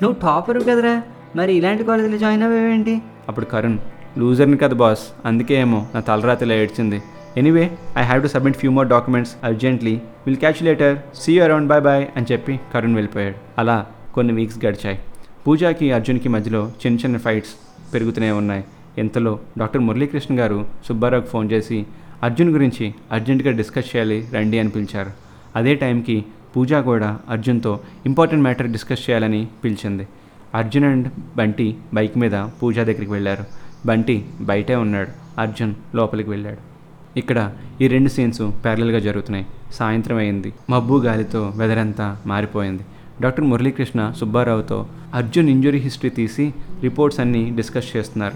నువ్వు 0.03 0.13
టాపర్ 0.21 0.63
కదరా? 0.63 1.01
మరి 1.35 1.53
ఇలాంటి 1.53 1.83
కాలేజీలో 1.83 2.17
జాయిన్ 2.17 2.43
అవ్వేవేంటి? 2.43 3.01
అప్పుడు 3.29 3.45
కరుణ్ 3.45 3.77
లూజర్ని 4.17 4.57
కదా 4.57 4.75
బాస్ 4.75 5.07
అందుకే 5.25 5.55
ఏమో 5.55 5.87
నా 5.95 6.01
తలరాతిలో 6.01 6.55
ఏడ్చింది. 6.55 7.03
Anyway 7.39 7.63
I 7.97 8.01
have 8.03 8.21
to 8.23 8.27
submit 8.27 8.57
few 8.57 8.71
more 8.71 8.87
documents 8.87 9.33
urgently 9.43 9.93
will 10.25 10.37
catch 10.37 10.63
later 10.63 10.95
see 11.15 11.39
around 11.39 11.67
bye 11.67 11.81
bye 11.81 12.05
అని 12.17 12.25
చెప్పి 12.31 12.59
కరుణ్ 12.73 12.95
వెళ్ళిపోయాడు. 12.95 13.35
అలా 13.57 13.85
కొన్ని 14.13 14.33
వీక్స్ 14.33 14.65
గడిచాయి. 14.65 14.99
పూజాకి 15.47 15.91
అర్జున్కి 15.91 16.29
మధ్యలో 16.29 16.71
చిన్న 16.81 16.99
చిన్న 16.99 17.17
ఫైట్స్ 17.17 17.53
పెరుగుతూనే 17.93 18.31
ఉన్నాయి. 18.31 18.63
ఇంతలో 18.97 19.39
డాక్టర్ 19.57 19.81
మురళీకృష్ణ 19.81 20.39
గారు 20.39 20.65
సుబ్బారావుకి 20.87 21.27
ఫోన్ 21.27 21.51
చేసి 21.51 21.85
అర్జున్ 22.23 22.51
గురించి 22.55 22.93
అర్జెంటుగా 23.11 23.51
డిస్కస్ 23.51 23.95
చేయాలి 23.95 24.27
రండి 24.33 24.59
అని 24.59 24.69
పిలిచారు. 24.69 25.11
అదే 25.55 25.75
టైంకి 25.75 26.25
పూజ 26.55 26.73
కూడా 26.73 27.19
అర్జున్తో 27.29 27.79
ఇంపార్టెంట్ 28.05 28.43
మ్యాటర్ 28.43 28.69
డిస్కస్ 28.71 29.09
చేయాలని 29.09 29.47
పిలిచింది. 29.63 30.07
అర్జున్ 30.55 30.85
అండ్ 30.85 31.07
బంటి 31.37 31.77
బైక్ 31.93 32.17
మీద 32.17 32.31
పూజా 32.31 32.83
దగ్గరికి 32.83 33.11
వెళ్ళారు. 33.11 33.45
బంటి 33.85 34.25
బయటే 34.41 34.75
ఉన్నాడు. 34.75 35.41
అర్జున్ 35.41 35.73
లోపలికి 35.95 36.29
వెళ్ళాడు. 36.29 36.70
ఇక్కడ 37.17 37.51
ఈ 37.81 37.87
రెండు 37.87 38.09
సీన్స్ 38.09 38.41
ప్యారలల్గా 38.65 38.99
జరుగుతున్నాయి. 38.99 39.45
సాయంత్రం 39.73 40.17
అయింది. 40.17 40.53
మబ్బు 40.69 40.97
గాలితో 40.97 41.53
వెదర్ 41.55 41.77
అంతా 41.77 42.17
మారిపోయింది. 42.25 42.83
డాక్టర్ 43.21 43.45
మురళీకృష్ణ 43.45 44.13
సుబ్బారావుతో 44.19 44.87
అర్జున్ 45.13 45.49
ఇంజురీ 45.49 45.77
హిస్టరీ 45.79 46.09
తీసి 46.09 46.53
రిపోర్ట్స్ 46.83 47.19
అన్నీ 47.19 47.49
డిస్కస్ 47.49 47.97
చేస్తున్నారు. 47.97 48.33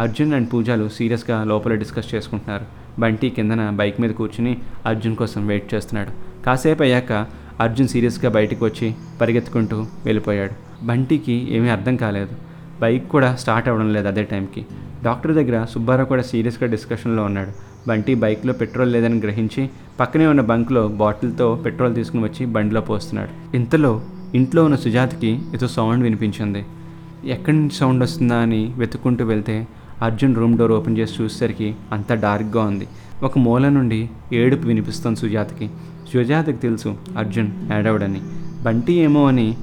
అర్జున్ 0.00 0.34
అండ్ 0.34 0.48
పూజలు 0.52 0.88
సీరియస్గా 0.88 1.44
లోపల 1.44 1.74
డిస్కస్ 1.74 2.14
చేసుకుంటున్నారు. 2.14 2.64
బంటి 2.98 3.30
కిందన 3.30 3.70
బైక్ 3.70 4.00
మీద 4.00 4.10
కూర్చుని 4.10 4.58
అర్జున్ 4.86 5.16
కోసం 5.16 5.46
వెయిట్ 5.46 5.74
చేస్తున్నాడు. 5.74 6.10
కాసేపు 6.44 6.82
అయ్యాక 6.82 7.12
అర్జున్ 7.60 7.88
సీరియస్గా 7.88 8.30
బయటికి 8.30 8.64
వచ్చి 8.64 8.94
పరిగెత్తుకుంటూ 9.20 9.86
వెళ్ళిపోయాడు. 10.04 10.84
బంటికి 10.86 11.46
ఏమీ 11.50 11.68
అర్థం 11.68 11.96
కాలేదు. 11.96 12.36
బైక్ 12.80 13.08
కూడా 13.08 13.36
స్టార్ట్ 13.36 13.68
అవ్వడం 13.68 13.92
లేదు 13.92 14.08
అదే 14.08 14.22
టైంకి. 14.22 14.66
డాక్టర్ 15.04 15.34
దగ్గర 15.34 15.64
సుబ్బారావు 15.64 16.06
కూడా 16.06 16.22
సీరియస్గా 16.22 16.70
డిస్కషన్లో 16.70 17.24
ఉన్నాడు. 17.24 17.71
బంటి 17.88 18.14
బైక్లో 18.14 18.52
పెట్రోల్ 18.52 18.92
లేదని 18.92 19.18
గ్రహించి 19.18 19.70
పక్కనే 20.00 20.26
ఉన్న 20.26 20.40
బంక్లో 20.40 20.88
బాటిల్తో 20.88 21.54
పెట్రోల్ 21.64 21.94
తీసుకుని 21.94 22.24
వచ్చి 22.24 22.46
బండిలో 22.46 22.80
పోస్తున్నాడు. 22.80 23.56
ఇంతలో 23.56 24.02
ఇంట్లో 24.34 24.64
ఉన్న 24.64 24.76
సుజాతకి 24.76 25.40
ఏదో 25.54 25.68
సౌండ్ 25.68 26.02
వినిపించింది. 26.02 26.64
ఎక్కడి 27.24 27.56
నుంచి 27.56 27.70
సౌండ్ 27.70 28.02
వస్తుందా 28.02 28.36
అని 28.36 28.74
వెతుక్కుంటూ 28.76 29.24
వెళ్తే 29.24 29.66
అర్జున్ 30.02 30.36
రూమ్ 30.36 30.58
డోర్ 30.58 30.72
ఓపెన్ 30.72 30.98
చేసి 30.98 31.22
చూసేసరికి 31.22 31.74
అంతా 31.92 32.14
డార్క్గా 32.14 32.62
ఉంది. 32.62 32.88
ఒక 33.22 33.38
మూల 33.38 33.68
నుండి 33.68 34.10
ఏడుపు 34.32 34.66
వినిపిస్తుంది 34.66 35.20
సుజాతకి. 35.20 35.70
సుజాతకి 36.12 36.56
తెలుసు 36.56 36.96
అర్జున్ 37.18 37.72
ఏడవడని. 37.72 38.20
బంటి 38.62 38.92
ఏమో 38.92 39.28
అని 39.28 39.56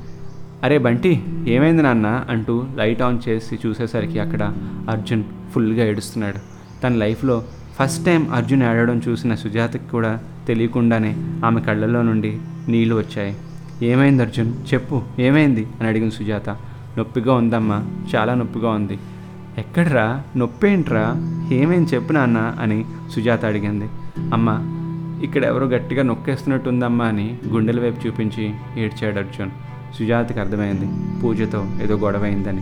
అరే 0.64 0.78
బంటి 0.78 1.24
ఏమైంది 1.48 1.84
నాన్న? 1.84 2.26
అంటూ 2.30 2.66
లైట్ 2.76 3.02
ఆన్ 3.02 3.20
చేసి 3.28 3.60
చూసేసరికి 3.66 4.20
అక్కడ 4.20 4.56
అర్జున్ 4.90 5.24
ఫుల్గా 5.52 5.86
ఏడుస్తున్నాడు. 5.86 6.40
తన 6.82 6.94
లైఫ్లో 6.94 7.44
ఫస్ట్ 7.80 8.06
టైం 8.06 8.34
అర్జున్ 8.34 8.64
ఏడవడం 8.64 9.02
చూసిన 9.08 9.36
సుజాతకి 9.36 9.90
కూడా 9.92 10.20
తెలియకుండానే 10.48 11.16
ఆమె 11.46 11.62
కళ్ళల్లో 11.62 12.02
నుండి 12.02 12.38
నీళ్ళు 12.70 12.96
వచ్చాయి. 12.96 13.36
ఏమైంది 13.84 14.24
అర్జున్? 14.24 14.54
చెప్పు. 14.74 15.02
ఏమైంది? 15.20 15.68
అని 15.80 15.88
అడిగిన 15.90 16.10
సుజాత. 16.10 16.50
నొప్పిగా 16.98 17.34
ఉందమ్మా. 17.34 17.86
చాలా 18.16 18.34
నొప్పిగా 18.34 18.70
ఉంది. 18.70 19.00
ఎక్కడరా? 19.58 20.24
నొప్పేంట్రా? 20.38 21.16
ఏమైంది 21.52 21.96
చెప్పు 21.96 22.14
నాన్న 22.14 22.38
అని 22.38 22.86
సుజాత 23.16 23.46
అడిగింది. 23.46 23.86
అమ్మ 24.34 24.50
ఇక్కడ 25.24 25.46
ఎవరో 25.46 25.68
గట్టిగా 25.68 26.04
నొక్కేస్తున్నట్టుందమ్మా 26.04 27.06
అని 27.06 27.38
గుండెల 27.48 27.82
వైపు 27.82 28.08
చూపించి 28.08 28.54
ఏడ్చాడు 28.78 29.18
అర్జున్. 29.18 29.50
సుజాతకి 30.00 30.40
అర్థమైంది. 30.40 31.20
పూజతో 31.24 31.66
ఏదో 31.84 31.98
గొడవ 31.98 32.24
అయిందని. 32.24 32.62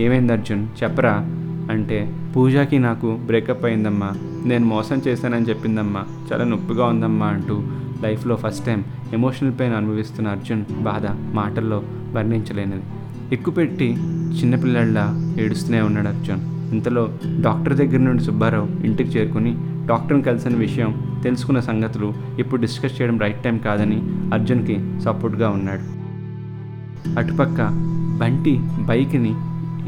ఏమైంది 0.00 0.32
అర్జున్? 0.32 0.68
చెప్పరా? 0.82 1.44
అంటే 1.78 2.14
పూజాకి 2.36 2.78
నాకు 2.78 3.18
బ్రేకప్ 3.26 3.64
అయిందమ్మా. 3.64 4.10
నేను 4.44 4.66
మోసం 4.66 5.02
చేశానని 5.08 5.48
చెప్పిందమ్మా. 5.48 6.04
చాలా 6.32 6.44
నొప్పిగా 6.44 6.84
ఉందమ్మా 6.84 7.26
అంటూ 7.26 7.62
లైఫ్లో 8.02 8.36
ఫస్ట్ 8.36 8.66
టైం 8.66 8.84
ఎమోషనల్ 9.12 9.52
పెయిన్ 9.60 9.76
అనుభవిస్తున్న 9.76 10.28
అర్జున్ 10.28 10.62
బాధ 10.82 11.34
మాటల్లో 11.34 11.82
వర్ణించలేనిది. 12.14 12.82
ఎక్కుపెట్టి 13.32 13.92
చిన్నపిల్లల్లా 14.38 15.34
ఏడుస్తూనే 15.40 15.80
ఉన్నాడు 15.80 16.08
అర్జున్. 16.08 16.40
ఇంతలో 16.72 17.08
డాక్టర్ 17.40 17.76
దగ్గర 17.76 17.98
నుండి 17.98 18.24
సుబ్బారావు 18.24 18.68
ఇంటికి 18.84 19.10
చేరుకుని 19.10 19.52
డాక్టర్ని 19.86 20.22
కలిసిన 20.22 20.54
విషయం 20.56 21.20
తెలుసుకున్న 21.22 21.60
సంగతులు 21.60 22.12
ఇప్పుడు 22.38 22.60
డిస్కస్ 22.60 23.00
చేయడం 23.00 23.18
రైట్ 23.18 23.42
టైం 23.42 23.58
కాదని 23.58 24.02
అర్జున్కి 24.32 25.00
సపోర్ట్గా 25.00 25.48
ఉన్నాడు. 25.48 25.84
అటుపక్క 27.18 27.68
బంటి 28.20 28.58
బైక్ని 28.80 29.34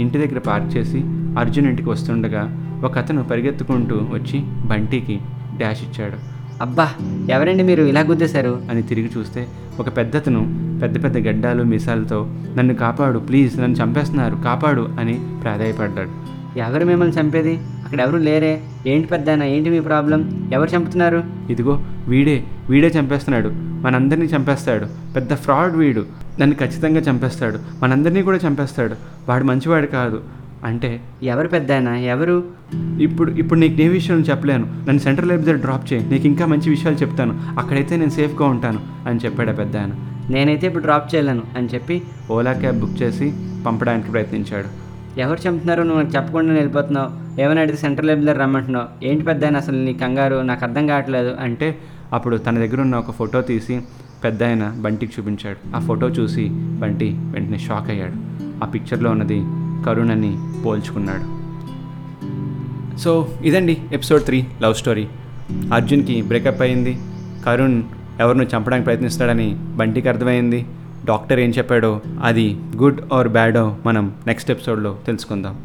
ఇంటి 0.02 0.18
దగ్గర 0.18 0.38
పార్క్ 0.38 0.76
చేసి 0.76 1.00
అర్జున్ 1.38 1.66
ఇంటికి 1.66 1.88
వస్తుండగా 1.88 2.66
ఒక 2.84 2.98
అతను 2.98 3.24
పరిగెత్తుకుంటూ 3.24 3.96
వచ్చి 3.96 4.40
బంటికి 4.42 5.18
డాష్ 5.60 5.82
ఇచ్చాడు. 5.82 6.14
అబ్బా 6.62 6.88
ఎవరండి 7.30 7.62
మీరు 7.62 7.82
ఇలా 7.82 8.00
గుద్దేశారు? 8.00 8.62
అని 8.70 8.82
తిరిగి 8.82 9.10
చూస్తే 9.18 9.46
ఒక 9.80 9.96
పెద్దతను 9.96 10.70
పెద్ద 10.82 11.04
పెద్ద 11.04 11.18
గడ్డాలు 11.18 11.62
మీసాలతో 11.62 12.26
నన్ను 12.56 12.74
కాపాడు 12.74 13.18
ప్లీజ్ 13.18 13.60
నన్ను 13.60 13.82
చంపేస్తున్నారు 13.82 14.36
కాపాడు 14.36 14.88
అని 15.00 15.20
ప్రాధాయపడ్డాడు. 15.42 16.30
ఎవరు 16.58 16.84
మిమ్మల్ని 16.84 17.20
చంపేది? 17.20 17.54
అక్కడ 17.56 18.00
ఎవరు 18.00 18.16
లేరే. 18.16 18.60
ఏంటి 18.86 19.08
పెద్దాయన 19.08 19.42
ఏంటి 19.42 19.70
మీ 19.70 19.80
ప్రాబ్లం? 19.80 20.50
ఎవరు 20.52 20.76
చంపుతున్నారు? 20.76 21.24
ఇదిగో 21.50 21.84
వీడే 22.08 22.44
వీడే 22.70 22.88
చంపేస్తున్నాడు. 22.88 23.48
మనందరినీ 23.54 24.26
చంపేస్తాడు. 24.26 24.86
పెద్ద 25.14 25.34
ఫ్రాడ్ 25.34 25.76
వీడు. 25.76 26.06
నన్ను 26.40 26.56
ఖచ్చితంగా 26.56 27.00
చంపేస్తాడు. 27.00 27.58
మనందరినీ 27.82 28.22
కూడా 28.22 28.38
చంపేస్తాడు. 28.48 28.94
వాడు 29.28 29.44
మంచివాడు 29.44 29.86
కాదు. 29.86 30.20
అంటే 30.64 31.00
ఎవరు 31.22 31.48
పెద్ద 31.48 31.70
ఎవరు? 32.04 32.44
ఇప్పుడు 33.00 33.32
ఇప్పుడు 33.32 33.58
నీకు 33.58 33.82
ఏ 33.82 33.88
విషయం 33.88 34.20
చెప్పలేను. 34.20 34.64
నన్ను 34.64 34.98
సెంట్రల్ 34.98 35.28
లైబ్రరీ 35.28 35.58
డ్రాప్ 35.58 35.92
చేయి. 35.92 36.10
నీకు 36.10 36.26
ఇంకా 36.26 36.46
మంచి 36.46 36.70
విషయాలు 36.70 36.96
చెప్తాను. 36.96 37.40
అక్కడైతే 37.58 37.96
నేను 37.96 38.10
సేఫ్గా 38.10 38.46
ఉంటాను 38.46 38.80
అని 39.08 39.18
చెప్పాడు 39.24 39.52
పెద్ద 39.52 39.76
ఆయన 39.76 39.90
నేనైతే 40.30 40.66
ఇప్పుడు 40.66 40.82
డ్రాప్ 40.82 41.14
చేయలేను 41.14 41.42
అని 41.56 41.68
చెప్పి 41.74 42.02
ఓలా 42.30 42.52
క్యాబ్ 42.52 42.80
బుక్ 42.80 43.02
చేసి 43.02 43.32
పంపడానికి 43.66 44.10
ప్రయత్నించాడు. 44.10 44.90
ఎవరు 45.20 45.48
చంపుతున్నారు 45.48 45.82
నువ్వు 45.82 46.02
నాకు 46.02 46.16
చెప్పకుండా 46.16 46.52
వెళ్ళిపోతున్నావు. 46.52 47.40
ఏమైనా 47.40 47.60
అడిగితే 47.60 47.82
సెంట్రల్ 47.82 48.08
లైబ్రరీ 48.08 48.38
రమ్మంటున్నావు. 48.38 49.04
ఏంటి 49.04 49.24
పెద్ద 49.24 49.44
అసలు 49.44 49.76
నీ 49.76 49.92
కంగారు? 49.92 50.36
నాకు 50.36 50.64
అర్థం 50.64 50.86
కావట్లేదు 50.86 51.36
అంటే 51.40 51.78
అప్పుడు 52.12 52.36
తన 52.36 52.58
దగ్గర 52.58 52.80
ఉన్న 52.80 52.96
ఒక 52.96 53.10
ఫోటో 53.10 53.40
తీసి 53.40 53.80
పెద్ద 54.24 54.42
ఆయన 54.42 54.76
బంటికి 54.80 55.12
చూపించాడు. 55.18 55.76
ఆ 55.76 55.78
ఫోటో 55.78 56.08
చూసి 56.08 56.48
బంటి 56.52 57.16
వెంటనే 57.16 57.58
షాక్ 57.58 57.90
అయ్యాడు. 57.90 58.12
ఆ 58.64 58.68
పిక్చర్లో 58.68 59.10
ఉన్నది 59.10 59.42
కరుణ్ 59.86 60.10
అని 60.10 60.38
పోల్చుకున్నాడు. 60.62 61.40
సో 62.98 63.28
ఇదండి 63.44 63.78
ఎపిసోడ్ 63.92 64.24
త్రీ 64.24 64.46
లవ్ 64.62 64.74
స్టోరీ. 64.74 65.08
అర్జున్కి 65.74 66.22
బ్రేకప్ 66.22 66.62
అయింది. 66.62 66.98
కరుణ్ 67.46 67.82
ఎవరిని 68.20 68.44
చంపడానికి 68.44 68.84
ప్రయత్నిస్తాడని 68.84 69.56
బంటికి 69.76 70.08
అర్థమైంది. 70.08 70.66
డాక్టర్ 71.04 71.40
ఏం 71.40 71.50
చెప్పాడో 71.50 72.00
అది 72.24 72.60
గుడ్ 72.76 73.00
ఆర్ 73.12 73.28
బ్యాడో 73.28 73.76
మనం 73.86 74.14
నెక్స్ట్ 74.26 74.50
ఎపిసోడ్లో 74.50 74.98
తెలుసుకుందాం. 75.06 75.58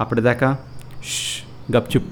అప్పటిదాకా 0.00 0.56
ష్ 1.04 1.42
గప్చుప్. 1.76 2.04